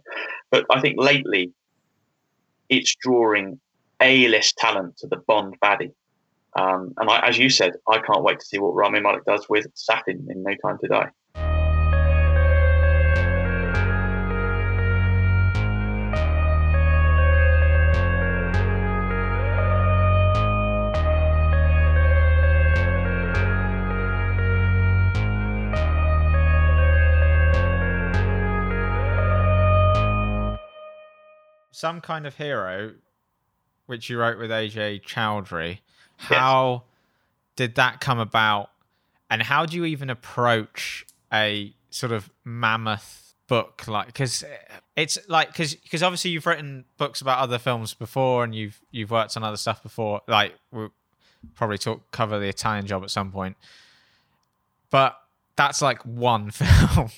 [0.51, 1.51] But I think lately,
[2.69, 3.59] it's drawing
[4.01, 5.93] A list talent to the Bond baddie.
[6.55, 9.47] Um, and I, as you said, I can't wait to see what Rami Malek does
[9.49, 11.11] with Safin in No Time to Die.
[31.71, 32.95] Some Kind of Hero,
[33.87, 35.79] which you wrote with Ajay Chowdhury,
[36.17, 36.81] how yes.
[37.55, 38.69] did that come about?
[39.29, 44.43] And how do you even approach a sort of mammoth book like because
[44.97, 49.09] it's like because because obviously you've written books about other films before and you've you've
[49.09, 50.91] worked on other stuff before like we'll
[51.55, 53.55] probably talk cover the italian job at some point
[54.89, 55.15] but
[55.55, 57.09] that's like one film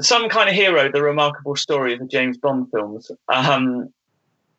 [0.00, 3.10] some kind of hero, the remarkable story of the James Bond films.
[3.28, 3.92] Um,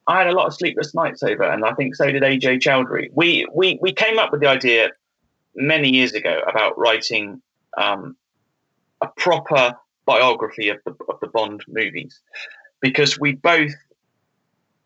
[0.07, 3.09] I had a lot of sleepless nights over, and I think so did Ajay Chowdhury.
[3.13, 4.89] We we we came up with the idea
[5.55, 7.41] many years ago about writing
[7.77, 8.17] um,
[9.01, 12.19] a proper biography of the of the Bond movies
[12.81, 13.73] because we both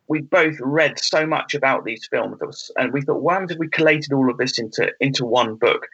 [0.08, 4.14] we both read so much about these films, and we thought, why haven't we collated
[4.14, 5.88] all of this into into one book,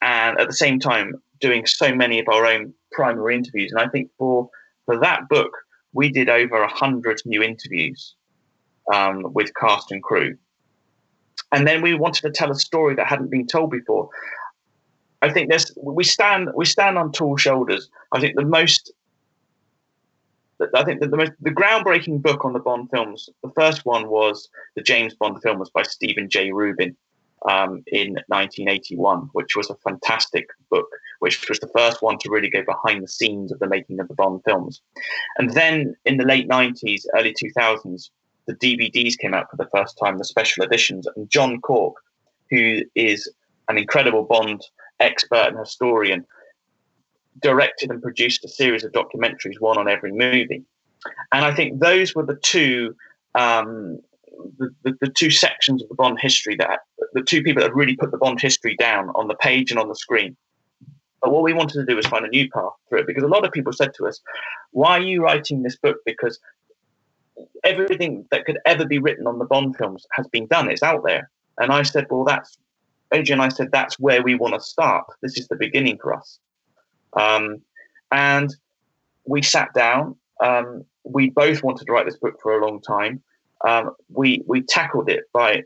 [0.00, 3.72] and at the same time doing so many of our own primary interviews.
[3.72, 4.48] And I think for
[4.86, 5.52] for that book,
[5.92, 8.14] we did over a hundred new interviews
[8.92, 10.36] um, with cast and crew,
[11.52, 14.08] and then we wanted to tell a story that hadn't been told before.
[15.22, 17.90] I think there's we stand we stand on tall shoulders.
[18.12, 18.92] I think the most
[20.74, 24.08] I think the, the, most, the groundbreaking book on the Bond films, the first one
[24.08, 26.96] was the James Bond film was by Steven Jay Rubin
[27.48, 30.88] um, in 1981, which was a fantastic book,
[31.20, 34.08] which was the first one to really go behind the scenes of the making of
[34.08, 34.82] the Bond films.
[35.38, 38.10] And then in the late 90s, early 2000s,
[38.58, 41.06] the DVDs came out for the first time, the special editions.
[41.16, 41.94] And John Cork,
[42.50, 43.30] who is
[43.68, 44.62] an incredible Bond
[44.98, 46.26] expert and historian,
[47.40, 50.64] directed and produced a series of documentaries, one on every movie.
[51.32, 52.94] And I think those were the two
[53.34, 54.00] um,
[54.58, 56.80] the, the, the, two sections of the Bond history that
[57.12, 59.88] the two people that really put the Bond history down on the page and on
[59.88, 60.36] the screen.
[61.22, 63.28] But what we wanted to do was find a new path through it because a
[63.28, 64.20] lot of people said to us,
[64.72, 66.40] "Why are you writing this book?" Because
[67.64, 70.70] everything that could ever be written on the Bond films has been done.
[70.70, 71.30] It's out there.
[71.58, 72.58] And I said, "Well, that's."
[73.12, 75.04] AJ and I said, "That's where we want to start.
[75.20, 76.38] This is the beginning for us."
[77.14, 77.62] Um,
[78.12, 78.54] and
[79.26, 80.16] we sat down.
[80.42, 83.22] Um, we both wanted to write this book for a long time
[83.66, 85.64] um, we we tackled it by,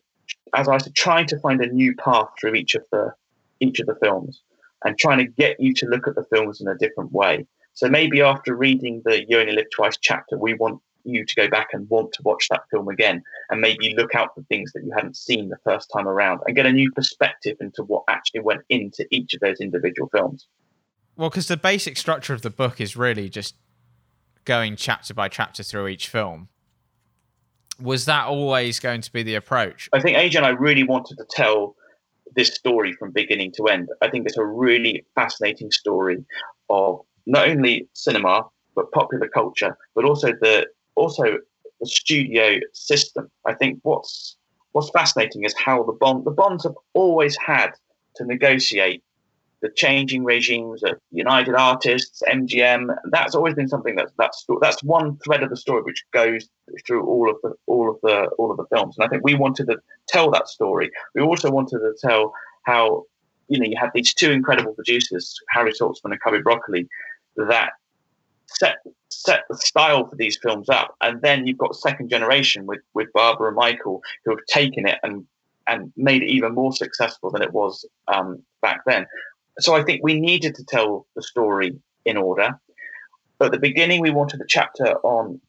[0.55, 3.13] as I said, trying to find a new path through each of the
[3.61, 4.43] each of the films,
[4.85, 7.47] and trying to get you to look at the films in a different way.
[7.75, 11.49] So maybe after reading the You Only Live Twice chapter, we want you to go
[11.49, 14.85] back and want to watch that film again, and maybe look out for things that
[14.85, 18.41] you hadn't seen the first time around, and get a new perspective into what actually
[18.41, 20.47] went into each of those individual films.
[21.17, 23.55] Well, because the basic structure of the book is really just
[24.45, 26.49] going chapter by chapter through each film
[27.81, 29.89] was that always going to be the approach?
[29.93, 31.75] I think AJ and I really wanted to tell
[32.35, 33.89] this story from beginning to end.
[34.01, 36.25] I think it's a really fascinating story
[36.69, 41.39] of not only cinema but popular culture, but also the also
[41.81, 43.31] the studio system.
[43.47, 44.37] I think what's
[44.73, 47.71] what's fascinating is how the bond the bonds have always had
[48.17, 49.03] to negotiate
[49.63, 52.95] the changing regimes of United Artists, MGM.
[53.11, 56.49] That's always been something that's that's that's one thread of the story which goes
[56.87, 58.97] through all of the all of the all of the films.
[58.99, 59.79] And I think we wanted to
[60.09, 60.91] tell that story.
[61.15, 63.05] We also wanted to tell how
[63.49, 66.89] you know, you had these two incredible producers, Harry Saltzman and Cubby Broccoli,
[67.37, 67.73] that
[68.47, 68.77] set
[69.09, 70.97] set the style for these films up.
[71.01, 74.99] And then you've got second generation with with Barbara and Michael who have taken it
[75.03, 75.27] and
[75.67, 79.07] and made it even more successful than it was um, back then.
[79.61, 82.59] So I think we needed to tell the story in order.
[83.41, 85.41] At the beginning, we wanted a chapter on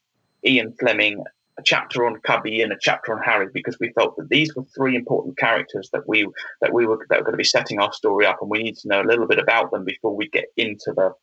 [0.46, 1.24] Ian Fleming,
[1.58, 4.64] a chapter on Cubby, and a chapter on Harry because we felt that these were
[4.76, 6.28] three important characters that we
[6.62, 8.78] that we were that were going to be setting our story up, and we need
[8.78, 11.14] to know a little bit about them before we get into the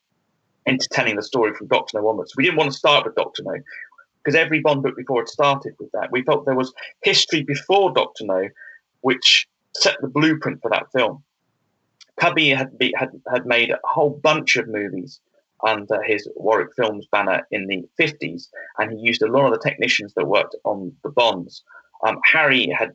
[0.67, 2.35] into telling the story from Doctor No onwards.
[2.37, 3.55] We didn't want to start with Doctor No
[4.23, 6.13] because every Bond book before it started with that.
[6.13, 6.73] We felt there was
[7.03, 8.49] history before Doctor No,
[9.01, 11.23] which set the blueprint for that film.
[12.21, 15.21] Cubby had, be, had had made a whole bunch of movies
[15.67, 18.49] under his Warwick Films banner in the 50s,
[18.79, 21.63] and he used a lot of the technicians that worked on the Bonds.
[22.07, 22.93] Um, Harry had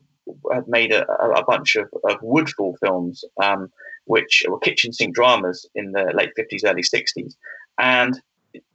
[0.52, 3.70] had made a, a bunch of, of Woodfall films, um,
[4.04, 7.34] which were kitchen sink dramas in the late 50s, early 60s,
[7.78, 8.20] and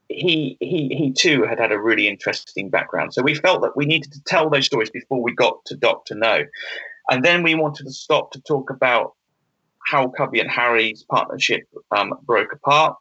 [0.10, 3.14] he he he too had had a really interesting background.
[3.14, 6.16] So we felt that we needed to tell those stories before we got to Doctor
[6.16, 6.44] No,
[7.10, 9.14] and then we wanted to stop to talk about
[9.86, 11.64] how Cubby and Harry's partnership
[11.96, 12.96] um, broke apart.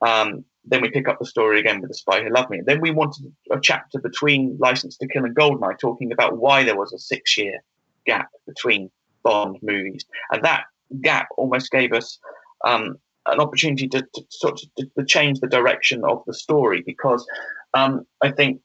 [0.00, 2.60] Um, then we pick up the story again with The Spy Who Loved Me.
[2.64, 6.76] Then we wanted a chapter between Licence to Kill and Goldeneye talking about why there
[6.76, 7.62] was a six year
[8.04, 8.90] gap between
[9.22, 10.04] Bond movies.
[10.32, 10.64] And that
[11.02, 12.18] gap almost gave us
[12.64, 12.96] um,
[13.26, 17.26] an opportunity to, to sort of to, to, change the direction of the story because
[17.74, 18.60] um, I think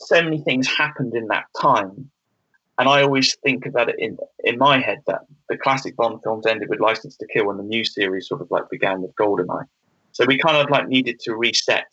[0.00, 2.10] so many things happened in that time
[2.78, 6.46] and I always think about it in in my head that the classic Bond films
[6.46, 9.64] ended with Licence to Kill, and the new series sort of like began with Goldeneye.
[10.12, 11.86] So we kind of like needed to reset,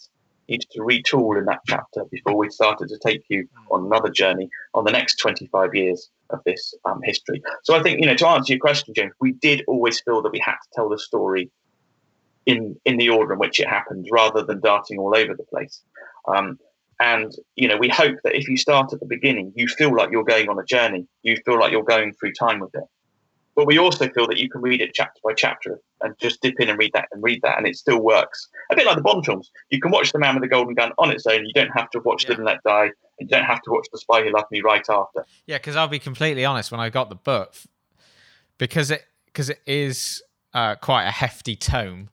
[0.48, 4.50] needed to retool in that chapter before we started to take you on another journey
[4.74, 7.41] on the next 25 years of this um, history.
[7.63, 10.32] So I think you know to answer your question, James, we did always feel that
[10.32, 11.50] we had to tell the story
[12.46, 15.82] in in the order in which it happened, rather than darting all over the place.
[16.28, 16.60] Um,
[17.00, 20.12] and you know, we hope that if you start at the beginning, you feel like
[20.12, 21.08] you're going on a journey.
[21.24, 22.84] You feel like you're going through time with it.
[23.56, 26.60] But we also feel that you can read it chapter by chapter and just dip
[26.60, 28.50] in and read that and read that, and it still works.
[28.70, 29.50] A bit like the Bond films.
[29.70, 31.46] You can watch The Man with the Golden Gun on its own.
[31.46, 32.32] You don't have to watch yeah.
[32.32, 32.92] Live and Let Die.
[33.20, 35.26] You don't have to watch The Spy Who Loved Me right after.
[35.48, 36.70] Yeah, because I'll be completely honest.
[36.70, 37.56] When I got the book,
[38.58, 40.22] because it because it is
[40.54, 42.10] uh, quite a hefty tome.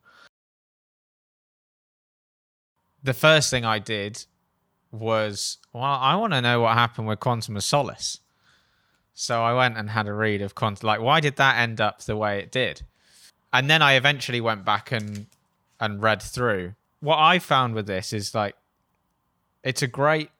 [3.02, 4.24] The first thing I did
[4.90, 8.20] was well, I want to know what happened with Quantum of Solace.
[9.14, 10.86] So I went and had a read of Quantum.
[10.86, 12.82] Like, why did that end up the way it did?
[13.52, 15.26] And then I eventually went back and
[15.80, 16.74] and read through.
[17.00, 18.54] What I found with this is like,
[19.64, 20.30] it's a great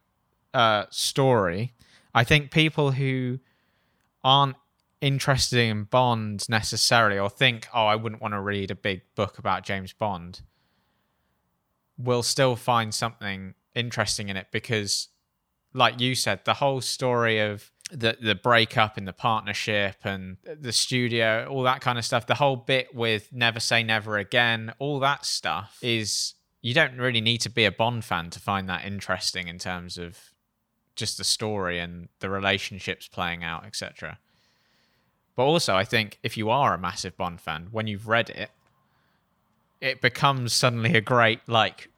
[0.55, 1.73] uh, story.
[2.15, 3.41] I think people who
[4.23, 4.57] aren't
[5.01, 9.39] interested in Bond necessarily, or think, oh, I wouldn't want to read a big book
[9.39, 10.43] about James Bond,
[11.99, 15.09] will still find something interesting in it because,
[15.73, 20.73] like you said, the whole story of the the breakup in the partnership and the
[20.73, 24.99] studio, all that kind of stuff, the whole bit with Never Say Never Again, all
[25.01, 28.85] that stuff is you don't really need to be a Bond fan to find that
[28.85, 30.19] interesting in terms of
[30.95, 34.19] just the story and the relationships playing out, etc.
[35.35, 38.51] But also, I think if you are a massive Bond fan, when you've read it,
[39.83, 41.91] it becomes suddenly a great like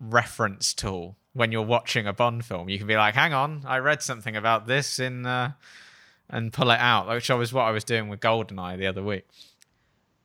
[0.00, 2.68] reference tool when you're watching a Bond film.
[2.68, 5.52] You can be like, "Hang on, I read something about this in," uh,
[6.28, 9.24] and pull it out, which was what I was doing with Goldeneye the other week.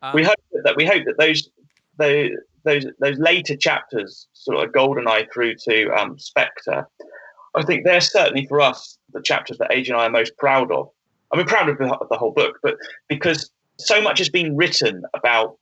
[0.02, 1.50] Um, we hope that we hope that those
[1.98, 2.32] those
[2.63, 6.88] those those later chapters, sort of Goldeneye through to um, Spectre,
[7.56, 10.72] I think they're certainly for us the chapters that AJ and I are most proud
[10.72, 10.89] of.
[11.32, 12.76] I mean, proud of the, of the whole book, but
[13.08, 15.58] because so much has been written about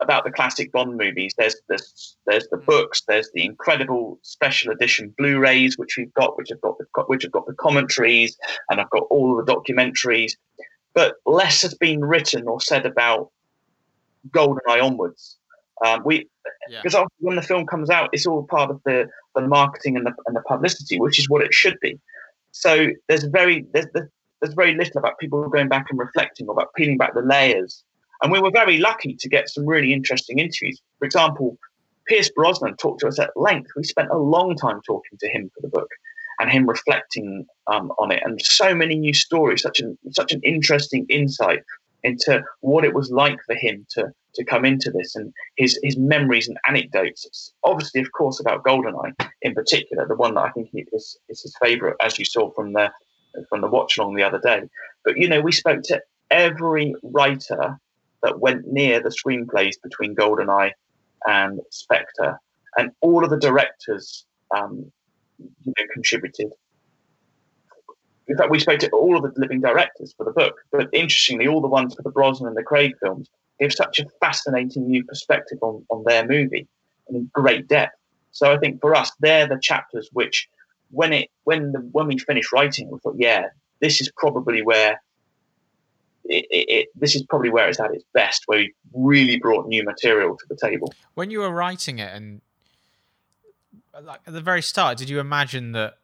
[0.00, 1.34] about the classic Bond movies.
[1.36, 3.02] There's there's there's the books.
[3.06, 7.32] There's the incredible special edition Blu-rays which we've got, which have got the which have
[7.32, 8.36] got the commentaries,
[8.70, 10.32] and I've got all of the documentaries.
[10.94, 13.30] But less has been written or said about
[14.30, 15.36] GoldenEye onwards.
[15.84, 16.28] Um, we
[16.70, 17.04] because yeah.
[17.18, 20.36] when the film comes out, it's all part of the the marketing and the and
[20.36, 21.98] the publicity, which is what it should be.
[22.52, 23.86] So there's very there's
[24.40, 27.84] there's very little about people going back and reflecting, or about peeling back the layers
[28.22, 30.80] and we were very lucky to get some really interesting interviews.
[30.98, 31.56] For example,
[32.06, 33.70] Pierce Brosnan talked to us at length.
[33.76, 35.90] We spent a long time talking to him for the book
[36.40, 40.40] and him reflecting um, on it, and so many new stories, such an such an
[40.42, 41.62] interesting insight
[42.04, 45.96] into what it was like for him to to come into this and his his
[45.96, 47.52] memories and anecdotes.
[47.64, 51.54] Obviously, of course, about Goldeneye in particular, the one that I think is is his
[51.62, 52.90] favourite, as you saw from the
[53.48, 54.62] from the watch along the other day.
[55.04, 56.00] But you know, we spoke to
[56.30, 57.78] every writer
[58.22, 60.72] that went near the screenplays between Goldeneye
[61.26, 62.38] and Spectre,
[62.76, 64.24] and all of the directors
[64.56, 64.90] um,
[65.38, 66.50] you know, contributed.
[68.28, 71.46] In fact, we spoke to all of the living directors for the book, but interestingly,
[71.46, 75.04] all the ones for the Brosnan and the Craig films give such a fascinating new
[75.04, 76.68] perspective on, on their movie
[77.08, 77.96] and in great depth.
[78.32, 80.48] So I think for us, they're the chapters which,
[80.90, 83.46] when it when the when we finished writing, we thought, yeah,
[83.80, 85.00] this is probably where
[86.28, 89.82] it, it, this is probably where it's at its best, where we really brought new
[89.82, 90.92] material to the table.
[91.14, 92.40] When you were writing it, and
[94.02, 95.98] like at the very start, did you imagine that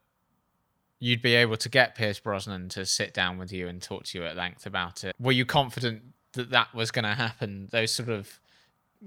[0.98, 4.18] you'd be able to get Pierce Brosnan to sit down with you and talk to
[4.18, 5.14] you at length about it?
[5.20, 6.02] Were you confident
[6.32, 7.68] that that was going to happen?
[7.70, 8.40] Those sort of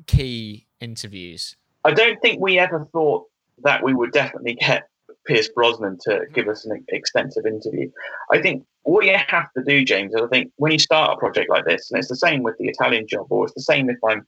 [0.06, 1.56] key interviews.
[1.84, 3.26] I don't think we ever thought
[3.64, 4.90] that we would definitely get
[5.28, 7.92] Pierce Brosnan to give us an extensive interview.
[8.32, 11.18] I think what you have to do, James, is I think when you start a
[11.18, 13.90] project like this, and it's the same with the Italian job, or it's the same
[13.90, 14.26] if I'm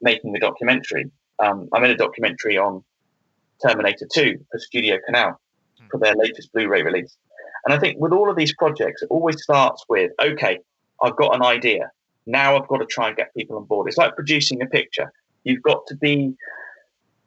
[0.00, 1.10] making the documentary.
[1.38, 2.84] Um, I'm in a documentary on
[3.64, 5.40] Terminator 2 for Studio Canal
[5.90, 7.16] for their latest Blu-ray release.
[7.64, 10.58] And I think with all of these projects, it always starts with, okay,
[11.02, 11.90] I've got an idea.
[12.26, 13.88] Now I've got to try and get people on board.
[13.88, 15.12] It's like producing a picture.
[15.44, 16.34] You've got to be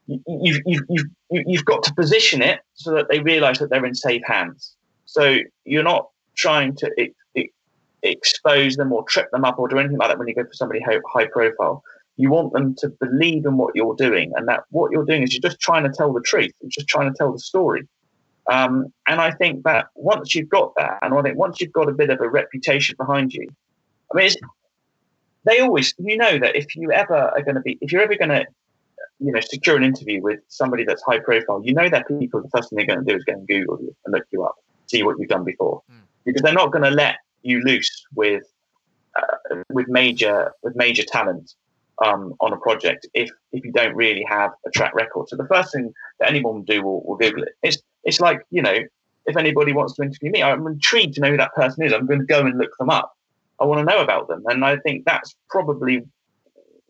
[0.08, 3.95] you've, you've, you've, you've got to position it so that they realize that they're in
[3.95, 4.76] safe hands.
[5.06, 6.89] So you're not trying to
[8.04, 10.54] expose them or trip them up or do anything like that when you go for
[10.54, 11.84] somebody high, high profile.
[12.18, 15.34] You want them to believe in what you're doing, and that what you're doing is
[15.34, 16.51] you're just trying to tell the truth.
[16.62, 17.88] You're just trying to tell the story.
[18.51, 21.89] Um, and I think that once you've got that, and I think once you've got
[21.89, 23.47] a bit of a reputation behind you,
[24.14, 24.30] I mean,
[25.45, 28.16] they always, you know, that if you ever are going to be, if you're ever
[28.16, 28.45] going to
[29.24, 32.49] you know, secure an interview with somebody that's high profile, you know that people, the
[32.49, 34.55] first thing they're going to do is go and Google you and look you up,
[34.88, 36.01] see what you've done before, mm.
[36.26, 38.43] because they're not going to let you loose with
[39.15, 41.53] uh, with major with major talent
[42.03, 45.30] um, on a project if if you don't really have a track record.
[45.30, 47.53] So the first thing that anyone will do will, will Google it.
[47.63, 48.76] It's it's like you know,
[49.26, 51.93] if anybody wants to interview me, I'm intrigued to know who that person is.
[51.93, 53.15] I'm going to go and look them up.
[53.59, 56.03] I want to know about them, and I think that's probably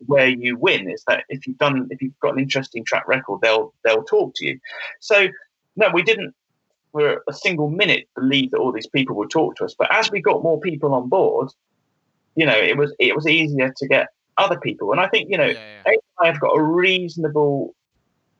[0.06, 3.40] where you win is that if you've done if you've got an interesting track record,
[3.42, 4.58] they'll they'll talk to you.
[5.00, 5.28] So
[5.76, 6.34] no, we didn't
[6.94, 9.74] for a single minute believe that all these people would talk to us.
[9.76, 11.48] But as we got more people on board,
[12.36, 14.92] you know, it was it was easier to get other people.
[14.92, 15.92] And I think you know, yeah, yeah.
[16.20, 17.74] I have got a reasonable,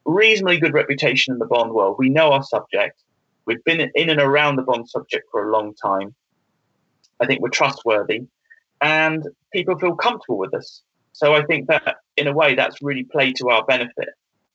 [0.05, 1.97] reasonably good reputation in the Bond world.
[1.99, 3.03] We know our subject.
[3.47, 6.15] We've been in and around the Bond subject for a long time.
[7.21, 8.23] I think we're trustworthy,
[8.81, 10.83] and people feel comfortable with us.
[11.15, 14.11] So I think that in a way that's really played to our benefit.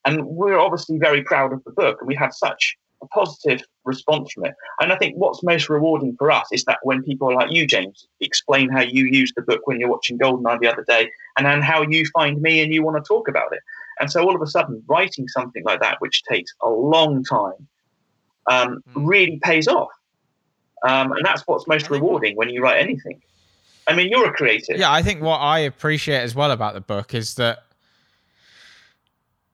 [0.06, 4.34] And we're obviously very proud of the book and we had such a positive response
[4.34, 4.54] from it.
[4.82, 8.08] And I think what's most rewarding for us is that when people like you, James,
[8.20, 11.62] explain how you use the book when you're watching Goldeneye the other day and then
[11.62, 13.62] how you find me and you want to talk about it.
[14.02, 17.68] And so all of a sudden, writing something like that, which takes a long time,
[18.48, 19.08] um, mm.
[19.08, 19.90] really pays off.
[20.86, 23.22] Um, and that's what's most rewarding when you write anything.
[23.90, 24.78] I mean, you're a creative.
[24.78, 27.64] Yeah, I think what I appreciate as well about the book is that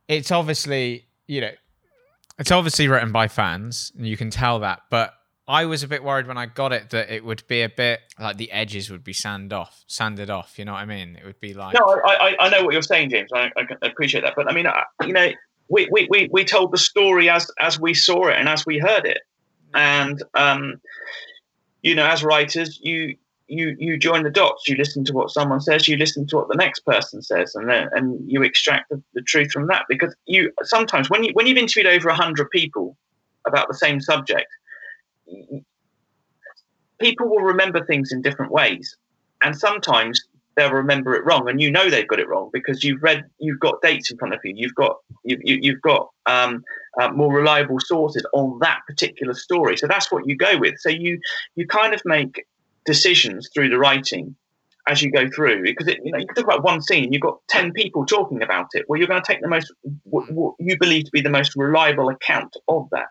[0.07, 1.51] it's obviously, you know,
[2.37, 4.81] it's obviously written by fans, and you can tell that.
[4.89, 5.13] But
[5.47, 8.01] I was a bit worried when I got it that it would be a bit
[8.19, 10.59] like the edges would be sanded off, sanded off.
[10.59, 11.15] You know what I mean?
[11.15, 11.73] It would be like.
[11.79, 13.29] No, I, I, I know what you're saying, James.
[13.33, 14.67] I, I appreciate that, but I mean,
[15.05, 15.29] you know,
[15.69, 18.79] we, we, we, we told the story as as we saw it and as we
[18.79, 19.21] heard it,
[19.73, 20.81] and um,
[21.83, 23.15] you know, as writers, you
[23.47, 24.67] you you join the dots.
[24.67, 25.87] You listen to what someone says.
[25.87, 29.21] You listen to what the next person says, and then and you extract the, the
[29.21, 29.85] truth from that.
[29.87, 32.97] Because you sometimes when you when you've interviewed over hundred people
[33.45, 34.47] about the same subject,
[36.99, 38.97] people will remember things in different ways,
[39.43, 40.21] and sometimes
[40.55, 43.59] they'll remember it wrong, and you know they've got it wrong because you've read, you've
[43.59, 46.63] got dates in front of you, you've got you've, you've got um,
[46.99, 49.77] uh, more reliable sources on that particular story.
[49.77, 50.75] So that's what you go with.
[50.79, 51.19] So you
[51.55, 52.45] you kind of make
[52.85, 54.35] decisions through the writing
[54.87, 57.21] as you go through because it, you know you can talk about one scene you've
[57.21, 59.73] got 10 people talking about it well you're going to take the most
[60.03, 63.09] what, what, you believe to be the most reliable account of that.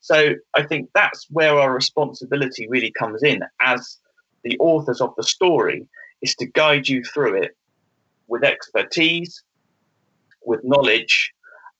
[0.00, 3.98] So i think that's where our responsibility really comes in as
[4.44, 5.86] the authors of the story
[6.22, 7.56] is to guide you through it
[8.28, 9.42] with expertise
[10.42, 11.32] with knowledge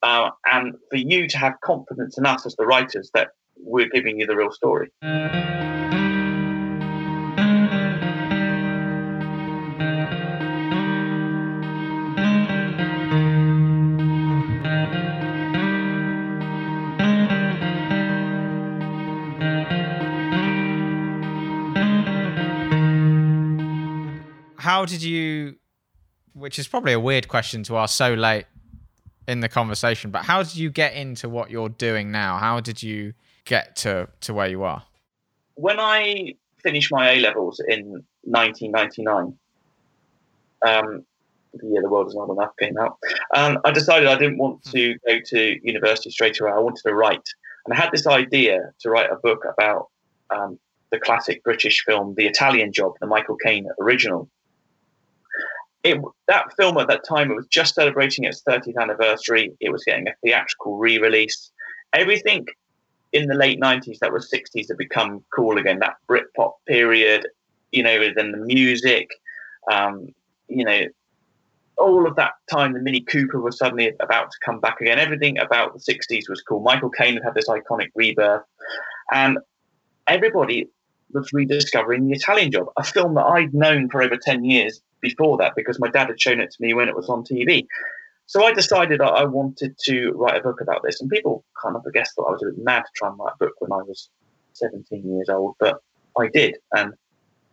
[0.03, 4.19] uh, and for you to have confidence in us as the writers that we're giving
[4.19, 4.91] you the real story
[24.71, 25.57] how did you?
[26.33, 28.47] Which is probably a weird question to ask so late
[29.27, 32.39] in the conversation, but how did you get into what you're doing now?
[32.39, 33.15] How did you
[33.45, 34.85] get to to where you are?
[35.55, 39.37] When I finished my A levels in 1999,
[40.63, 41.05] um,
[41.53, 42.97] the year the world is not enough came out,
[43.35, 46.53] um, I decided I didn't want to go to university straight away.
[46.53, 47.27] I wanted to write,
[47.67, 49.89] and I had this idea to write a book about
[50.31, 50.61] um,
[50.93, 54.31] the classic British film, The Italian Job, the Michael Caine original.
[55.83, 59.53] It, that film at that time it was just celebrating its 30th anniversary.
[59.61, 61.51] It was getting a theatrical re-release.
[61.95, 62.47] Everything
[63.13, 65.79] in the late 90s that was 60s had become cool again.
[65.81, 67.27] That Britpop period,
[67.73, 69.09] you know, then the music,
[69.71, 70.09] um,
[70.49, 70.83] you know,
[71.77, 74.99] all of that time, the Mini Cooper was suddenly about to come back again.
[74.99, 76.61] Everything about the 60s was cool.
[76.61, 78.43] Michael Caine had had this iconic rebirth.
[79.13, 79.39] And
[80.07, 80.69] everybody
[81.13, 85.37] was rediscovering The Italian Job, a film that I'd known for over 10 years before
[85.39, 87.67] that because my dad had shown it to me when it was on TV.
[88.27, 91.01] So I decided that I wanted to write a book about this.
[91.01, 93.19] And people kind of, I guess, thought I was a bit mad to try and
[93.19, 94.09] write a book when I was
[94.53, 95.83] 17 years old, but
[96.19, 96.57] I did.
[96.73, 96.95] And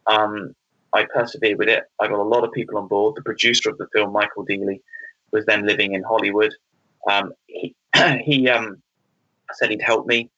[0.05, 0.53] um,
[0.93, 1.85] I persevered with it.
[1.99, 3.15] I got a lot of people on board.
[3.15, 4.81] The producer of the film, Michael Deeley,
[5.31, 6.53] was then living in Hollywood.
[7.09, 7.75] Um, he
[8.23, 8.81] he um,
[9.53, 10.29] said he'd help me.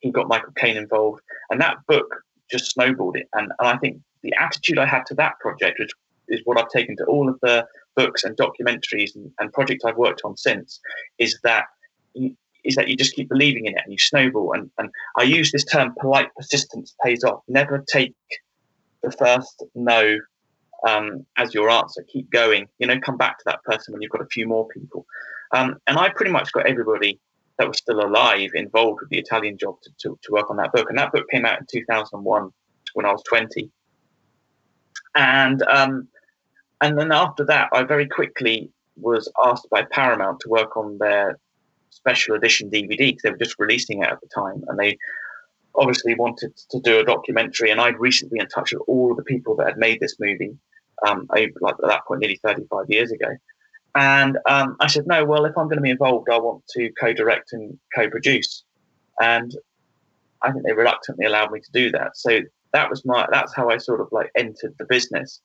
[0.00, 1.22] He got Michael Caine involved.
[1.50, 2.14] And that book
[2.50, 3.28] just snowballed it.
[3.32, 5.92] And, and I think the attitude I had to that project, which
[6.28, 7.66] is what I've taken to all of the
[7.96, 10.80] books and documentaries and, and projects I've worked on since,
[11.18, 11.64] is that
[12.14, 14.52] you, is that you just keep believing in it and you snowball.
[14.52, 17.42] And, and I use this term polite persistence pays off.
[17.48, 18.14] Never take
[19.02, 20.18] the first no
[20.86, 22.04] um, as your answer.
[22.10, 22.68] Keep going.
[22.78, 25.06] You know, come back to that person when you've got a few more people.
[25.52, 27.20] Um, and I pretty much got everybody
[27.58, 30.72] that was still alive involved with the Italian job to, to, to work on that
[30.72, 30.88] book.
[30.88, 32.50] And that book came out in 2001
[32.94, 33.70] when I was 20.
[35.14, 36.08] And um,
[36.80, 41.38] and then after that, I very quickly was asked by Paramount to work on their
[41.90, 44.98] special edition DVD because they were just releasing it at the time, and they
[45.76, 47.70] obviously wanted to do a documentary.
[47.70, 50.16] And I'd recently been in touch with all of the people that had made this
[50.20, 50.56] movie,
[51.06, 53.28] um, like at that point, nearly 35 years ago.
[53.94, 56.90] And um, I said, no, well, if I'm going to be involved, I want to
[57.00, 58.64] co-direct and co-produce.
[59.20, 59.54] And
[60.42, 62.16] I think they reluctantly allowed me to do that.
[62.16, 62.40] So
[62.72, 65.40] that was my, that's how I sort of like entered the business.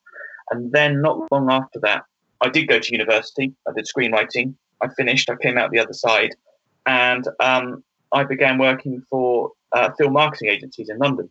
[0.50, 2.04] And then not long after that,
[2.40, 3.52] I did go to university.
[3.68, 4.54] I did screenwriting.
[4.82, 5.30] I finished.
[5.30, 6.34] I came out the other side,
[6.86, 11.30] and um, I began working for uh, film marketing agencies in London,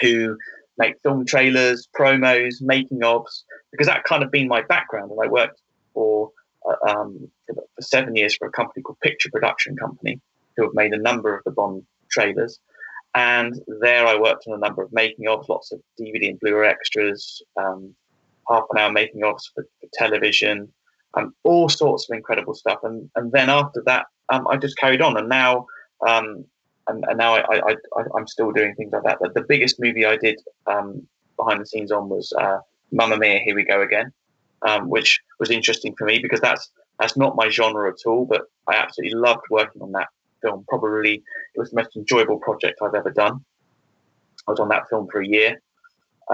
[0.00, 0.36] who
[0.78, 5.10] make film trailers, promos, making ofs, because that kind of been my background.
[5.10, 5.60] And I worked
[5.92, 6.30] for,
[6.68, 10.20] uh, um, for, seven years for a company called Picture Production Company,
[10.56, 12.58] who have made a number of the Bond trailers.
[13.14, 16.68] And there I worked on a number of making ofs, lots of DVD and Blu-ray
[16.68, 17.94] extras, um,
[18.48, 20.72] half an hour making ofs for, for television,
[21.14, 22.78] um, all sorts of incredible stuff.
[22.82, 25.66] And and then after that, um, I just carried on, and now
[26.06, 26.44] um,
[26.88, 29.18] and, and now I, I, I am still doing things like that.
[29.20, 32.58] But the biggest movie I did um, behind the scenes on was uh,
[32.92, 34.12] Mamma Mia, Here We Go Again,
[34.62, 38.26] um, which was interesting for me because that's that's not my genre at all.
[38.26, 40.08] But I absolutely loved working on that
[40.42, 40.64] film.
[40.68, 41.22] Probably
[41.54, 43.44] it was the most enjoyable project I've ever done.
[44.46, 45.60] I was on that film for a year.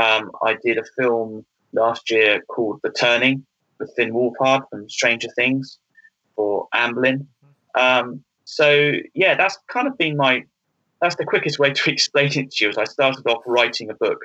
[0.01, 3.45] Um, I did a film last year called The Turning
[3.79, 5.79] with Finn Wolfhard from Stranger Things
[6.37, 7.27] for Amblin.
[7.75, 10.45] Um, so yeah, that's kind of been my
[11.01, 12.71] that's the quickest way to explain it to you.
[12.71, 14.18] Is I started off writing a book,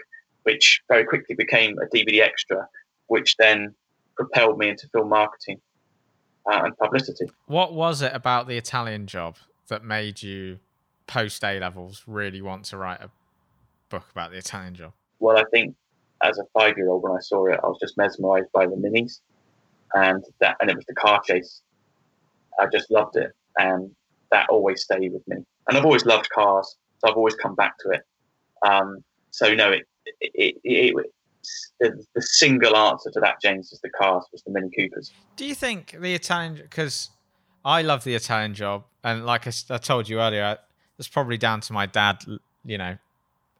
[0.44, 2.68] which very quickly became a DVD extra,
[3.08, 3.74] which then
[4.16, 5.60] propelled me into film marketing
[6.52, 7.26] uh, and publicity.
[7.48, 9.38] What was it about the Italian job
[9.68, 10.60] that made you
[11.08, 13.10] post A levels really want to write a
[13.90, 14.94] book about the Italian job?
[15.20, 15.76] Well, I think
[16.24, 18.76] as a five year old when I saw it, I was just mesmerized by the
[18.76, 19.20] minis,
[19.94, 21.62] and that and it was the car chase.
[22.60, 23.92] I just loved it, and
[24.32, 25.38] that always stayed with me.
[25.68, 28.02] And I've always loved cars, so I've always come back to it.
[28.68, 29.88] Um, so no, it,
[30.22, 31.14] it, it, it
[31.80, 35.12] the, the, single answer to that, James, is the cars, was the Mini Coopers.
[35.36, 36.56] Do you think the Italian?
[36.56, 37.10] Because
[37.64, 40.58] I love the Italian job, and like I, I told you earlier,
[40.98, 42.24] it's probably down to my dad.
[42.64, 42.98] You know,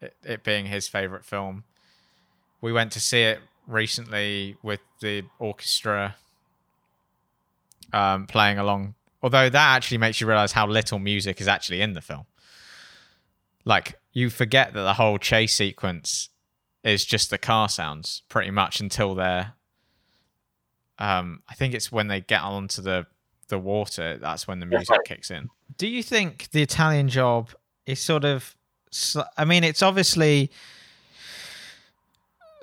[0.02, 1.64] it, it being his favorite film
[2.66, 6.16] we went to see it recently with the orchestra
[7.94, 8.96] um, playing along.
[9.22, 12.26] Although that actually makes you realize how little music is actually in the film.
[13.66, 16.30] Like you forget that the whole chase sequence
[16.84, 19.54] is just the car sounds pretty much until they're.
[20.98, 23.06] Um, I think it's when they get onto the
[23.48, 25.52] the water that's when the music kicks in.
[25.78, 27.52] Do you think the Italian job
[27.86, 28.56] is sort of?
[29.38, 30.50] I mean, it's obviously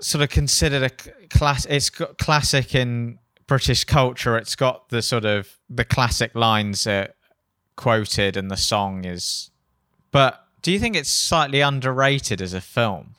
[0.03, 1.65] sort of considered a class.
[1.67, 4.37] It's got classic in British culture.
[4.37, 7.17] It's got the sort of the classic lines that
[7.77, 9.51] quoted, and the song is.
[10.11, 13.15] But do you think it's slightly underrated as a film?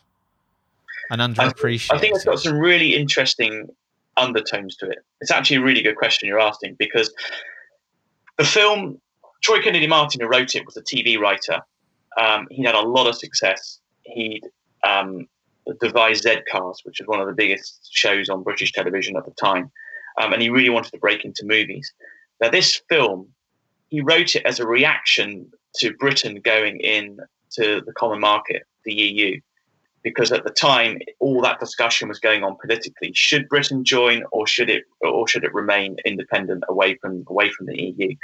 [1.11, 1.93] And underappreciated.
[1.93, 3.67] I think it's got some really interesting
[4.17, 4.99] undertones to it.
[5.21, 7.13] It's actually a really good question you're asking because
[8.37, 8.99] the film,
[9.41, 11.61] Troy Kennedy Martin, who wrote it, was a TV writer.
[12.19, 13.79] Um, he had a lot of success.
[14.03, 14.43] He'd
[14.87, 15.27] um,
[15.79, 19.31] devised Z Cars, which was one of the biggest shows on British television at the
[19.31, 19.71] time.
[20.21, 21.91] Um, and he really wanted to break into movies.
[22.39, 23.29] Now, this film,
[23.89, 27.17] he wrote it as a reaction to Britain going in
[27.53, 29.39] to the common market, the EU
[30.03, 33.11] because at the time all that discussion was going on politically.
[33.15, 37.65] Should Britain join, or should it, or should it remain independent away from away from
[37.65, 38.15] the EU?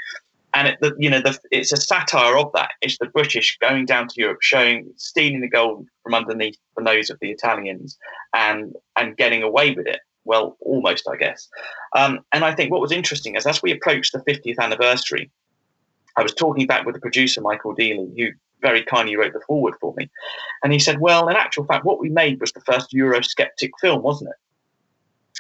[0.54, 2.72] And it, the, you know, the, it's a satire of that.
[2.82, 7.10] It's the British going down to Europe, showing stealing the gold from underneath the nose
[7.10, 7.97] of the Italians,
[8.34, 10.00] and and getting away with it.
[10.26, 11.47] Well, almost, I guess.
[11.95, 15.32] Um, and I think what was interesting is as we approached the 50th anniversary,
[16.18, 18.32] I was talking back with the producer Michael Deeley, who
[18.62, 20.10] very kindly wrote the foreword for me.
[20.64, 24.02] And he said, Well, in actual fact, what we made was the first Eurosceptic film,
[24.02, 24.36] wasn't it?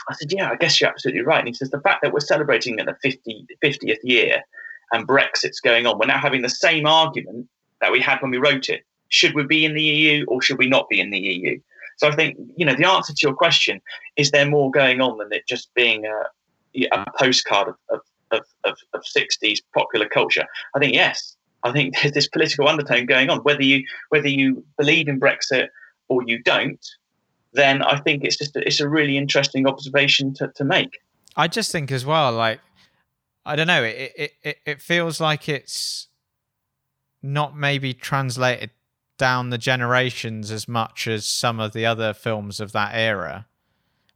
[0.09, 1.39] I said, Yeah, I guess you're absolutely right.
[1.39, 4.43] And he says, The fact that we're celebrating at the 50, 50th year
[4.91, 7.47] and Brexit's going on, we're now having the same argument
[7.81, 8.83] that we had when we wrote it.
[9.09, 11.59] Should we be in the EU or should we not be in the EU?
[11.97, 13.81] So I think, you know, the answer to your question
[14.15, 18.77] is there more going on than it just being a, a postcard of, of, of,
[18.93, 20.45] of 60s popular culture?
[20.75, 23.39] I think, yes, I think there's this political undertone going on.
[23.39, 25.69] Whether you whether you believe in Brexit
[26.07, 26.85] or you don't,
[27.53, 30.99] then I think it's just a, it's a really interesting observation to, to make.
[31.35, 32.59] I just think as well, like
[33.45, 36.07] I don't know, it it, it, it feels like it's
[37.21, 38.71] not maybe translated
[39.17, 43.45] down the generations as much as some of the other films of that era.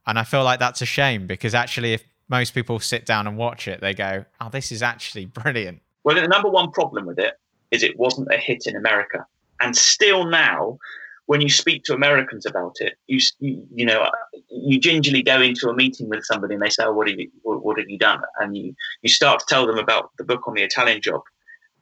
[0.06, 3.36] And I feel like that's a shame because actually if most people sit down and
[3.36, 7.18] watch it, they go, "Oh, this is actually brilliant." Well, the number one problem with
[7.18, 7.34] it
[7.70, 9.26] is it wasn't a hit in America,
[9.60, 10.78] and still now,
[11.26, 14.10] when you speak to Americans about it, you you, know
[14.50, 17.30] you gingerly go into a meeting with somebody and they say, oh, "What have you
[17.42, 20.54] what, have you done?" And you you start to tell them about the book on
[20.54, 21.22] the Italian Job,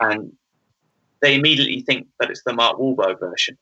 [0.01, 0.33] and
[1.21, 3.59] they immediately think that it's the Mark Wahlberg version,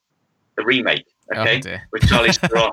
[0.57, 2.73] the remake, oh, okay, oh, with Charlize Theron.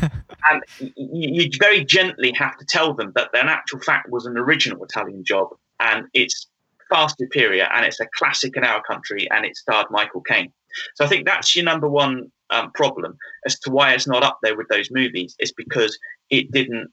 [0.50, 4.38] and you, you very gently have to tell them that an actual fact was an
[4.38, 5.48] original Italian Job,
[5.80, 6.46] and it's
[6.88, 10.52] far superior, and it's a classic in our country, and it starred Michael Caine.
[10.94, 14.38] So I think that's your number one um, problem as to why it's not up
[14.42, 15.36] there with those movies.
[15.38, 15.98] Is because
[16.30, 16.90] it didn't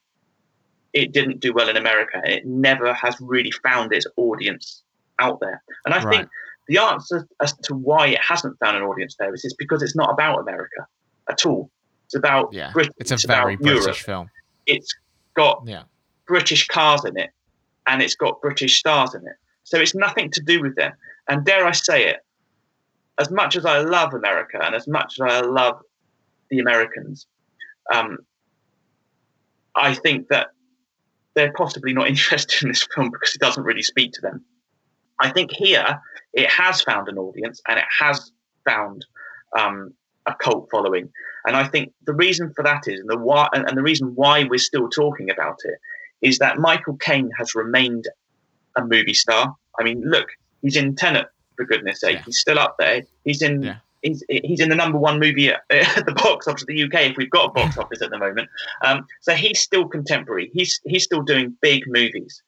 [0.94, 2.22] it didn't do well in America.
[2.24, 4.82] It never has really found its audience
[5.20, 5.62] out there.
[5.86, 6.18] And I right.
[6.18, 6.30] think
[6.68, 9.96] the answer as to why it hasn't found an audience there is it's because it's
[9.96, 10.88] not about America
[11.30, 11.70] at all.
[12.06, 12.94] It's about yeah, Britain.
[12.98, 13.98] It's a it's very British Europe.
[13.98, 14.30] film.
[14.66, 14.96] It's
[15.36, 15.84] got yeah.
[16.28, 17.32] British cars in it,
[17.88, 19.36] and it's got British stars in it.
[19.64, 20.94] So it's nothing to do with them.
[21.28, 22.18] And dare I say it,
[23.20, 25.80] as much as I love America and as much as I love
[26.50, 27.28] the Americans,
[27.94, 28.18] um,
[29.76, 30.48] I think that
[31.34, 34.44] they're possibly not interested in this film because it doesn't really speak to them.
[35.20, 36.02] I think here
[36.34, 38.32] it has found an audience and it has
[38.66, 39.06] found
[39.58, 39.94] um,
[40.26, 41.10] a cult following,
[41.46, 44.44] and I think the reason for that is, and the why, and, the reason why
[44.44, 45.76] we're still talking about it,
[46.22, 48.10] is that Michael Caine has remained
[48.76, 49.56] a movie star.
[49.80, 50.28] I mean, look,
[50.62, 52.18] he's in Tenet for goodness sake.
[52.18, 52.24] Yeah.
[52.26, 53.04] He's still up there.
[53.24, 53.62] He's in.
[53.62, 53.78] Yeah.
[54.02, 57.10] He's, he's in the number one movie at, at, the box office of the UK
[57.10, 58.50] if we've got a box office at the moment.
[58.84, 60.52] Um, so he's still contemporary.
[60.54, 62.44] He's he's still doing big movies.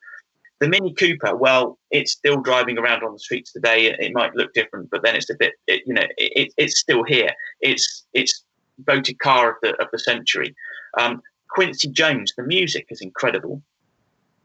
[0.60, 3.88] The Mini Cooper, well, it's still driving around on the streets today.
[3.88, 7.04] It might look different, but then it's a bit, it, you know, it, it's still
[7.04, 7.32] here.
[7.62, 8.44] It's it's
[8.86, 10.56] voted car of the of the century.
[11.00, 13.64] Um, Quincy Jones, the music is incredible.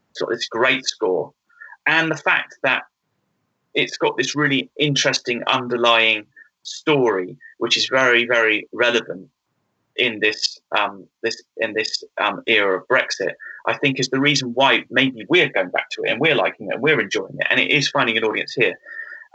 [0.09, 1.31] It's got this great score
[1.85, 2.83] and the fact that
[3.73, 6.25] it's got this really interesting underlying
[6.63, 9.29] story, which is very, very relevant
[9.95, 13.33] in this um, this in this um, era of Brexit,
[13.67, 16.67] I think is the reason why maybe we're going back to it and we're liking
[16.67, 18.75] it and we're enjoying it, and it is finding an audience here.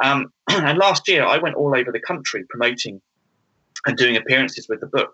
[0.02, 3.00] Um, and last year, I went all over the country promoting
[3.86, 5.12] and doing appearances with the book.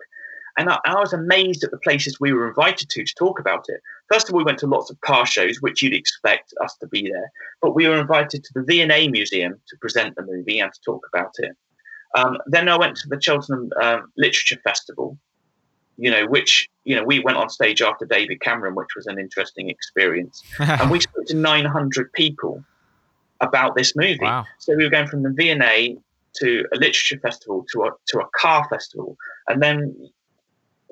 [0.57, 3.65] And I, I, was amazed at the places we were invited to to talk about
[3.67, 3.81] it.
[4.11, 6.87] First of all, we went to lots of car shows, which you'd expect us to
[6.87, 7.31] be there.
[7.61, 11.05] But we were invited to the V&A Museum to present the movie and to talk
[11.13, 11.55] about it.
[12.15, 15.17] Um, then I went to the Cheltenham um, Literature Festival,
[15.97, 19.19] you know, which, you know, we went on stage after David Cameron, which was an
[19.19, 20.41] interesting experience.
[20.59, 22.63] and we spoke to 900 people
[23.41, 24.19] about this movie.
[24.21, 24.45] Wow.
[24.59, 25.97] So we were going from the V&A
[26.37, 29.17] to a literature festival to a, to a car festival.
[29.47, 30.09] And then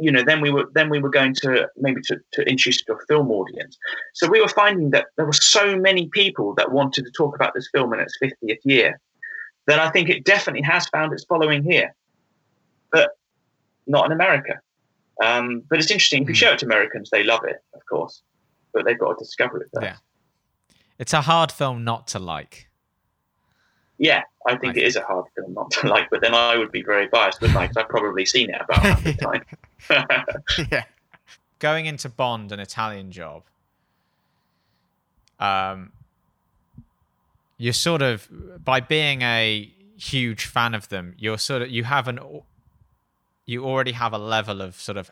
[0.04, 2.94] you know, then we were then we were going to maybe to, to introduce to
[2.94, 3.78] a film audience.
[4.14, 7.54] So we were finding that there were so many people that wanted to talk about
[7.54, 9.00] this film in its 50th year
[9.68, 11.96] that I think it definitely has found its following here,
[12.92, 13.12] but
[13.88, 14.60] not in America.
[15.24, 16.24] Um, but it's interesting.
[16.24, 16.40] If you hmm.
[16.40, 18.22] show it to Americans, they love it, of course,
[18.74, 19.86] but they've got to discover it first.
[19.86, 22.68] Yeah, it's a hard film not to like.
[24.00, 26.58] Yeah, I think I it is a hard film not to like, but then I
[26.58, 27.68] would be very biased, wouldn't I?
[27.68, 29.44] Because I've probably seen it about half the time.
[30.72, 30.86] yeah.
[31.60, 33.44] Going into Bond, an Italian job,
[35.40, 35.92] um,
[37.58, 38.28] you're sort of
[38.64, 42.20] by being a huge fan of them, you're sort of you have an
[43.46, 45.12] you already have a level of sort of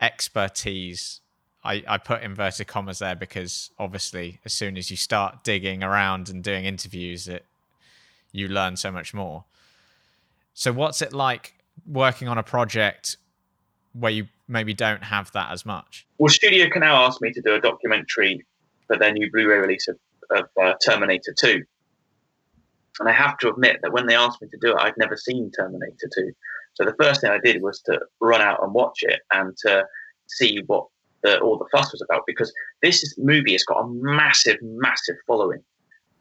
[0.00, 1.20] expertise.
[1.62, 6.28] I, I put inverted commas there because obviously, as soon as you start digging around
[6.28, 7.44] and doing interviews, it
[8.32, 9.44] you learn so much more.
[10.52, 11.54] So, what's it like
[11.86, 13.16] working on a project
[13.98, 16.06] where you maybe don't have that as much?
[16.18, 18.44] Well, Studio Canal asked me to do a documentary
[18.86, 19.98] for their new Blu-ray release of,
[20.30, 21.62] of uh, Terminator 2.
[23.00, 25.16] And I have to admit that when they asked me to do it, I'd never
[25.16, 26.32] seen Terminator 2.
[26.74, 29.84] So the first thing I did was to run out and watch it and to
[30.26, 30.86] see what
[31.22, 35.62] the, all the fuss was about because this movie has got a massive, massive following.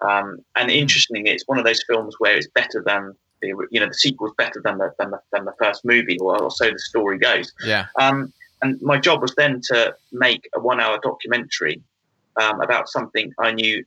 [0.02, 3.14] Um, and interestingly, it's one of those films where it's better than
[3.44, 6.18] the you know the sequel is better than the than the, than the first movie,
[6.20, 7.52] or, or, so the story goes.
[7.66, 7.86] Yeah.
[8.00, 11.82] Um, and my job was then to make a one-hour documentary
[12.42, 13.84] um, about something I knew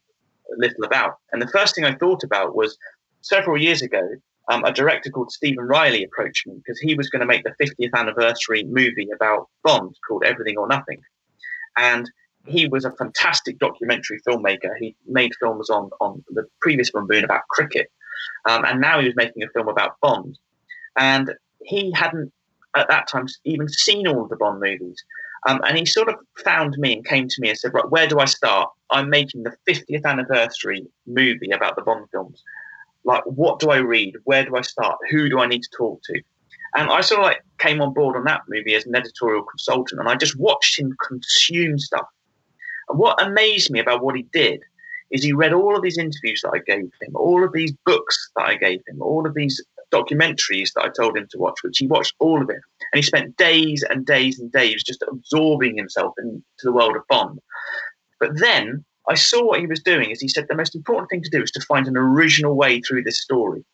[0.58, 1.16] little about.
[1.32, 2.76] And the first thing I thought about was
[3.22, 4.02] several years ago,
[4.48, 7.54] um, a director called Stevan Riley approached me because he was going to make the
[7.60, 11.00] 50th anniversary movie about Bond called Everything or Nothing.
[11.76, 12.10] And
[12.46, 14.70] he was a fantastic documentary filmmaker.
[14.78, 17.90] He made films on, on the previous Bond about cricket.
[18.48, 20.38] Um, and now he was making a film about Bond.
[20.98, 22.32] And he hadn't,
[22.74, 25.02] at that time, even seen all of the Bond movies.
[25.48, 28.08] Um, and he sort of found me and came to me and said, Right, where
[28.08, 28.70] do I start?
[28.90, 32.42] I'm making the 50th anniversary movie about the Bond films
[33.06, 34.16] like what do I read?
[34.24, 34.98] Where do I start?
[35.10, 36.20] Who do I need to talk to?
[36.74, 40.00] And I sort of like came on board on that movie as an editorial consultant,
[40.00, 42.06] and I just watched him consume stuff.
[42.88, 44.60] And what amazed me about what he did
[45.10, 48.30] is he read all of these interviews that I gave him, all of these books
[48.36, 51.78] that I gave him, all of these documentaries that I told him to watch, which
[51.78, 52.60] he watched all of it.
[52.92, 57.06] And he spent days and days and days just absorbing himself into the world of
[57.08, 57.40] Bond.
[58.18, 61.22] But then I saw what he was doing is he said the most important thing
[61.22, 63.64] to do is to find an original way through this story.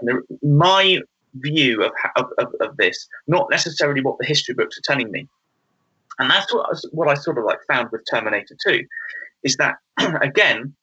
[0.00, 1.00] And the, my
[1.34, 5.28] view of, of, of, this, not necessarily what the history books are telling me.
[6.18, 8.84] And that's what, what I sort of like found with Terminator 2
[9.42, 9.76] is that,
[10.22, 10.74] again,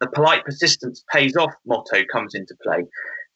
[0.00, 2.84] the polite persistence pays off motto comes into play.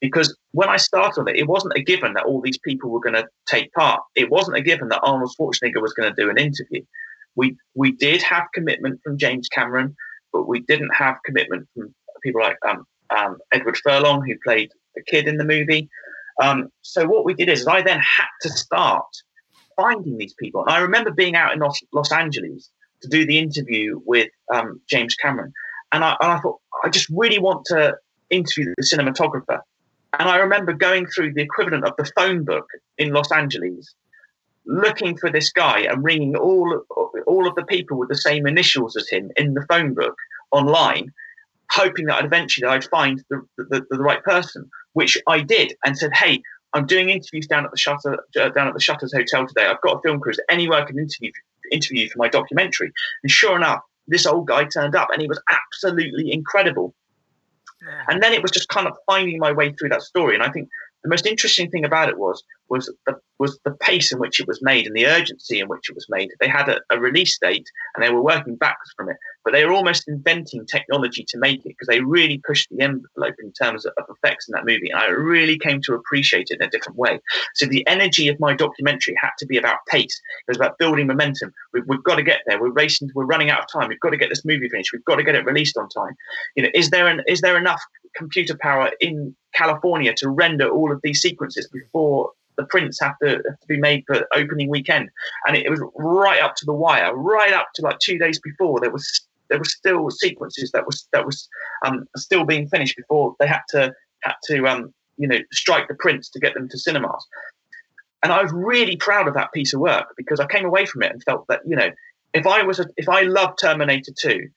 [0.01, 3.15] Because when I started it, it wasn't a given that all these people were going
[3.15, 4.01] to take part.
[4.15, 6.83] It wasn't a given that Arnold Schwarzenegger was going to do an interview.
[7.35, 9.95] We we did have commitment from James Cameron,
[10.33, 11.93] but we didn't have commitment from
[12.23, 12.85] people like um,
[13.15, 15.89] um, Edward Furlong, who played the kid in the movie.
[16.41, 19.05] Um, so what we did is I then had to start
[19.75, 20.61] finding these people.
[20.61, 22.69] And I remember being out in Los, Los Angeles
[23.05, 25.53] to do the interview with um, James Cameron,
[25.91, 27.95] and I, and I thought I just really want to
[28.29, 29.61] interview the cinematographer.
[30.17, 33.93] And I remember going through the equivalent of the phone book in Los Angeles
[34.65, 36.81] looking for this guy and ringing all
[37.27, 40.15] all of the people with the same initials as him in the phone book
[40.51, 41.11] online,
[41.71, 46.11] hoping that eventually I'd find the, the, the, right person, which I did, and said,
[46.13, 46.41] "Hey,
[46.73, 49.65] I'm doing interviews down at the Shutter uh, down at the Shutters Hotel today.
[49.65, 50.31] I've got a film crew.
[50.31, 51.31] Is anywhere I can interview
[51.71, 52.91] interview for my documentary?"
[53.23, 56.93] And sure enough, this old guy turned up, and he was absolutely incredible.
[58.07, 60.33] And then it was just kind of finding my way through that story.
[60.33, 60.69] And I think
[61.03, 64.47] the most interesting thing about it was was the, was the pace in which it
[64.47, 66.29] was made and the urgency in which it was made.
[66.39, 69.65] They had a, a release date and they were working backwards from it, but they
[69.65, 73.85] were almost inventing technology to make it because they really pushed the envelope in terms
[73.85, 74.89] of, of effects in that movie.
[74.89, 77.19] And I really came to appreciate it in a different way.
[77.53, 80.21] So the energy of my documentary had to be about pace.
[80.47, 81.53] It was about building momentum.
[81.73, 82.59] We've, we've got to get there.
[82.61, 83.09] We're racing.
[83.13, 83.89] We're running out of time.
[83.89, 84.91] We've got to get this movie finished.
[84.93, 86.15] We've got to get it released on time.
[86.55, 87.81] You know, is there an, is there enough
[88.15, 93.29] computer power in California to render all of these sequences before the prints have to,
[93.29, 95.09] have to be made for opening weekend.
[95.47, 98.39] And it, it, was right up to the wire, right up to like two days
[98.39, 98.79] before.
[98.79, 101.47] There was there were still sequences that was that was
[101.85, 103.93] um, still being finished before they had to
[104.23, 107.25] had to um, you know strike the prints to get them to cinemas.
[108.23, 111.03] And I was really proud of that piece of work because I came away from
[111.03, 111.89] it and felt that you know
[112.33, 114.49] if I was a, if I loved Terminator Two,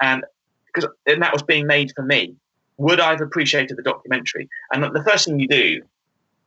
[0.00, 0.24] and
[0.66, 2.36] because and that was being made for me,
[2.76, 4.48] would I have appreciated the documentary?
[4.72, 5.82] And the first thing you do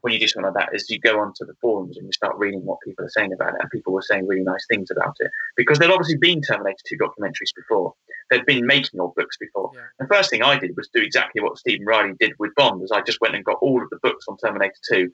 [0.01, 2.37] when you do something like that is you go onto the forums and you start
[2.37, 5.15] reading what people are saying about it, and people were saying really nice things about
[5.19, 7.93] it because there'd obviously been Terminator 2 documentaries before.
[8.29, 9.71] They'd been making of books before.
[9.73, 9.81] Yeah.
[9.99, 12.91] The first thing I did was do exactly what Stevan Riley did with Bond, as
[12.91, 15.09] I just went and got all of the books on Terminator 2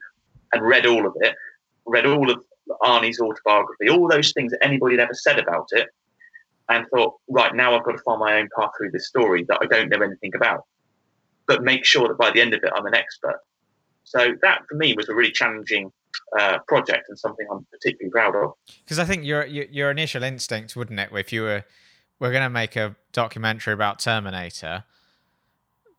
[0.52, 1.34] and read all of it,
[1.86, 2.44] read all of
[2.82, 5.88] Arnie's autobiography, all those things that anybody had ever said about it,
[6.68, 9.58] and thought, right, now I've got to find my own path through this story that
[9.60, 10.64] I don't know anything about.
[11.46, 13.38] But make sure that by the end of it, I'm an expert.
[14.04, 15.90] So that for me was a really challenging
[16.38, 18.52] uh, project and something I'm particularly proud of.
[18.84, 21.64] Because I think your, your, initial instinct, wouldn't it, if you were
[22.20, 24.84] we're going to make a documentary about Terminator,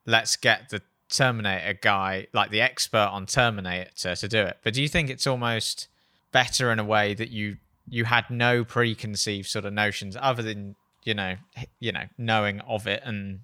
[0.05, 4.57] let's get the Terminator guy, like the expert on Terminator, to do it.
[4.63, 5.87] But do you think it's almost
[6.31, 10.75] better in a way that you you had no preconceived sort of notions other than
[11.03, 11.35] you know
[11.79, 13.41] you know knowing of it and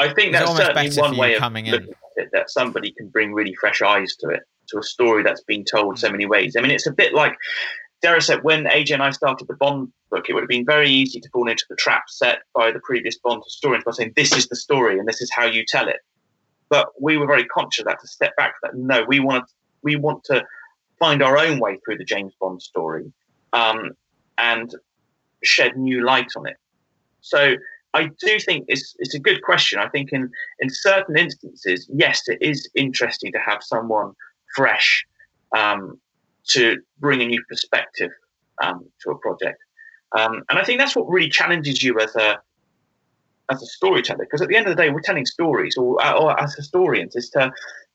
[0.00, 3.54] I think that's certainly one way of coming in it, that somebody can bring really
[3.54, 6.56] fresh eyes to it, to a story that's been told so many ways.
[6.56, 7.36] I mean, it's a bit like
[8.02, 10.88] Dara said when AJ and I started the Bond book, it would have been very
[10.88, 14.32] easy to fall into the trap set by the previous Bond historians by saying this
[14.34, 16.00] is the story and this is how you tell it.
[16.70, 18.94] But we were very conscious of that to step back from that.
[19.00, 20.44] No, we want to, we want to
[20.98, 23.12] find our own way through the James Bond story
[23.52, 23.90] um,
[24.38, 24.74] and
[25.42, 26.56] shed new light on it.
[27.20, 27.56] So
[27.94, 29.78] I do think it's it's a good question.
[29.78, 30.30] I think in
[30.60, 34.12] in certain instances, yes, it is interesting to have someone
[34.54, 35.04] fresh
[35.56, 35.98] um,
[36.48, 38.10] to bring a new perspective
[38.62, 39.58] um, to a project,
[40.16, 42.38] um, and I think that's what really challenges you as a
[43.50, 44.24] as a storyteller.
[44.24, 47.28] Because at the end of the day, we're telling stories, or, or as historians, is
[47.30, 47.50] to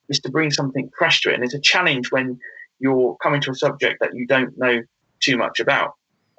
[0.10, 2.38] is to bring something fresh to it, and it's a challenge when
[2.80, 4.82] you're coming to a subject that you don't know
[5.22, 5.94] too much about.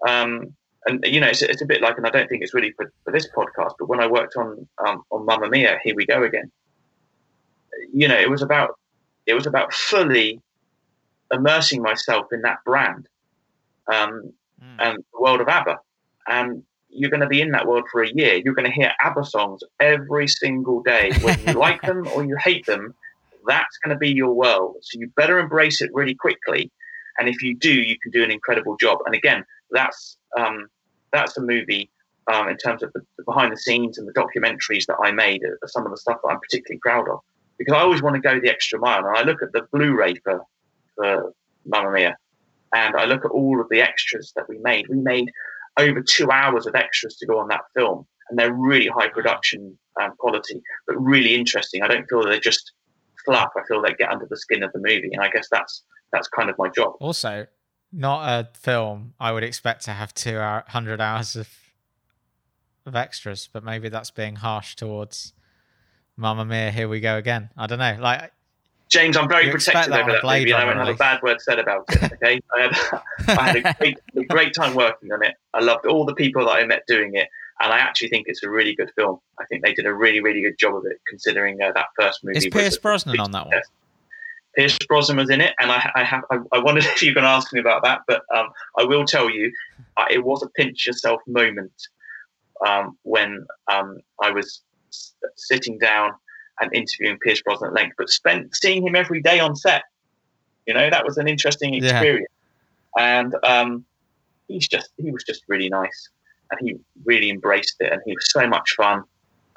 [0.06, 0.54] Um,
[0.86, 2.92] and you know, it's, it's a bit like, and I don't think it's really for,
[3.04, 6.22] for this podcast, but when I worked on um, on Mamma Mia, here we go
[6.22, 6.50] again.
[7.92, 8.78] You know, it was about
[9.26, 10.40] it was about fully
[11.32, 13.08] immersing myself in that brand
[13.92, 14.32] um,
[14.62, 14.76] mm.
[14.78, 15.78] and the world of ABBA,
[16.28, 18.36] and you're going to be in that world for a year.
[18.36, 22.36] You're going to hear ABBA songs every single day, whether you like them or you
[22.36, 22.94] hate them.
[23.46, 24.76] That's going to be your world.
[24.82, 26.70] So you better embrace it really quickly.
[27.18, 28.98] And if you do, you can do an incredible job.
[29.06, 30.68] And again, that's um,
[31.12, 31.90] that's a movie
[32.32, 35.42] um, in terms of the, the, behind the scenes and the documentaries that I made
[35.44, 37.20] are, some of the stuff that I'm particularly proud of
[37.58, 39.06] because I always want to go the extra mile.
[39.06, 40.42] And I look at the Blu-ray for,
[40.96, 41.32] for
[41.64, 42.16] Mamma Mia,
[42.74, 44.88] and I look at all of the extras that we made.
[44.88, 45.30] We made
[45.78, 49.78] over two hours of extras to go on that film, and they're really high production
[50.00, 51.82] um, quality, but really interesting.
[51.82, 52.72] I don't feel they're just
[53.24, 53.50] fluff.
[53.56, 55.82] I feel they get under the skin of the movie, and I guess that's
[56.12, 56.94] that's kind of my job.
[57.00, 57.46] Also,
[57.96, 61.48] not a film I would expect to have two hundred hours of
[62.84, 65.32] of extras, but maybe that's being harsh towards
[66.16, 66.70] Mamma Mia.
[66.70, 67.50] Here we go again.
[67.56, 67.96] I don't know.
[67.98, 68.32] Like
[68.88, 70.52] James, I'm very protective over that movie.
[70.52, 72.12] I won't have a bad word said about it.
[72.22, 75.34] Okay, I had, I had a, great, a great time working on it.
[75.52, 77.28] I loved all the people that I met doing it,
[77.60, 79.18] and I actually think it's a really good film.
[79.40, 82.22] I think they did a really, really good job of it, considering uh, that first
[82.22, 82.38] movie.
[82.38, 83.60] Is Pierce Brosnan on that one?
[84.56, 87.24] Pierce Brosnan was in it, and I, I have I, I, wondered if you can
[87.24, 88.48] ask me about that, but um,
[88.78, 89.52] I will tell you,
[89.96, 91.72] uh, it was a pinch yourself moment
[92.66, 96.12] um, when um, I was s- sitting down
[96.60, 99.82] and interviewing Pierce Brosnan at length, but spent seeing him every day on set.
[100.66, 102.32] You know, that was an interesting experience,
[102.96, 103.20] yeah.
[103.20, 103.84] and um,
[104.48, 106.08] he's just he was just really nice,
[106.50, 109.02] and he really embraced it, and he was so much fun.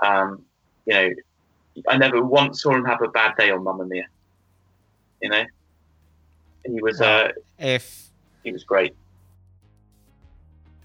[0.03, 0.43] Um,
[0.85, 1.09] you know,
[1.87, 4.05] I never once saw him have a bad day on Mamma Mia
[5.21, 5.43] you know.
[6.65, 8.09] He was uh, if
[8.43, 8.95] he was great.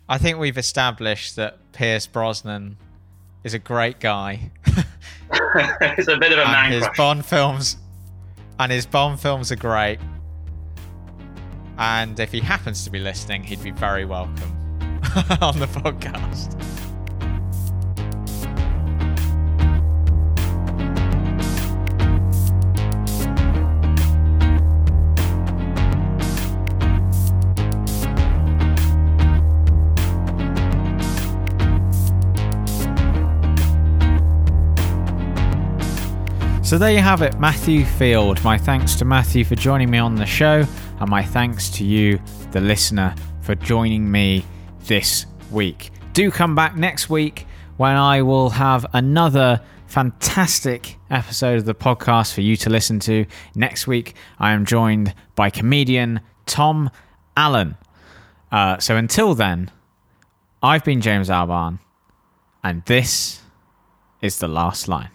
[0.09, 2.77] I think we've established that Pierce Brosnan
[3.43, 4.51] is a great guy.
[5.97, 6.73] He's a bit of a man.
[6.73, 6.97] His crush.
[6.97, 7.77] Bond films,
[8.59, 9.99] and his Bond films are great.
[11.79, 14.51] And if he happens to be listening, he'd be very welcome
[15.41, 16.61] on the podcast.
[36.75, 38.43] So there you have it, Matthew Field.
[38.43, 40.67] My thanks to Matthew for joining me on the show,
[40.99, 42.19] and my thanks to you,
[42.51, 44.45] the listener, for joining me
[44.81, 45.93] this week.
[46.15, 47.47] Do come back next week
[47.77, 53.25] when I will have another fantastic episode of the podcast for you to listen to.
[53.55, 56.91] Next week, I am joined by comedian Tom
[57.37, 57.77] Allen.
[58.51, 59.71] Uh, so until then,
[60.61, 61.79] I've been James Albarn,
[62.65, 63.43] and this
[64.21, 65.11] is the last line.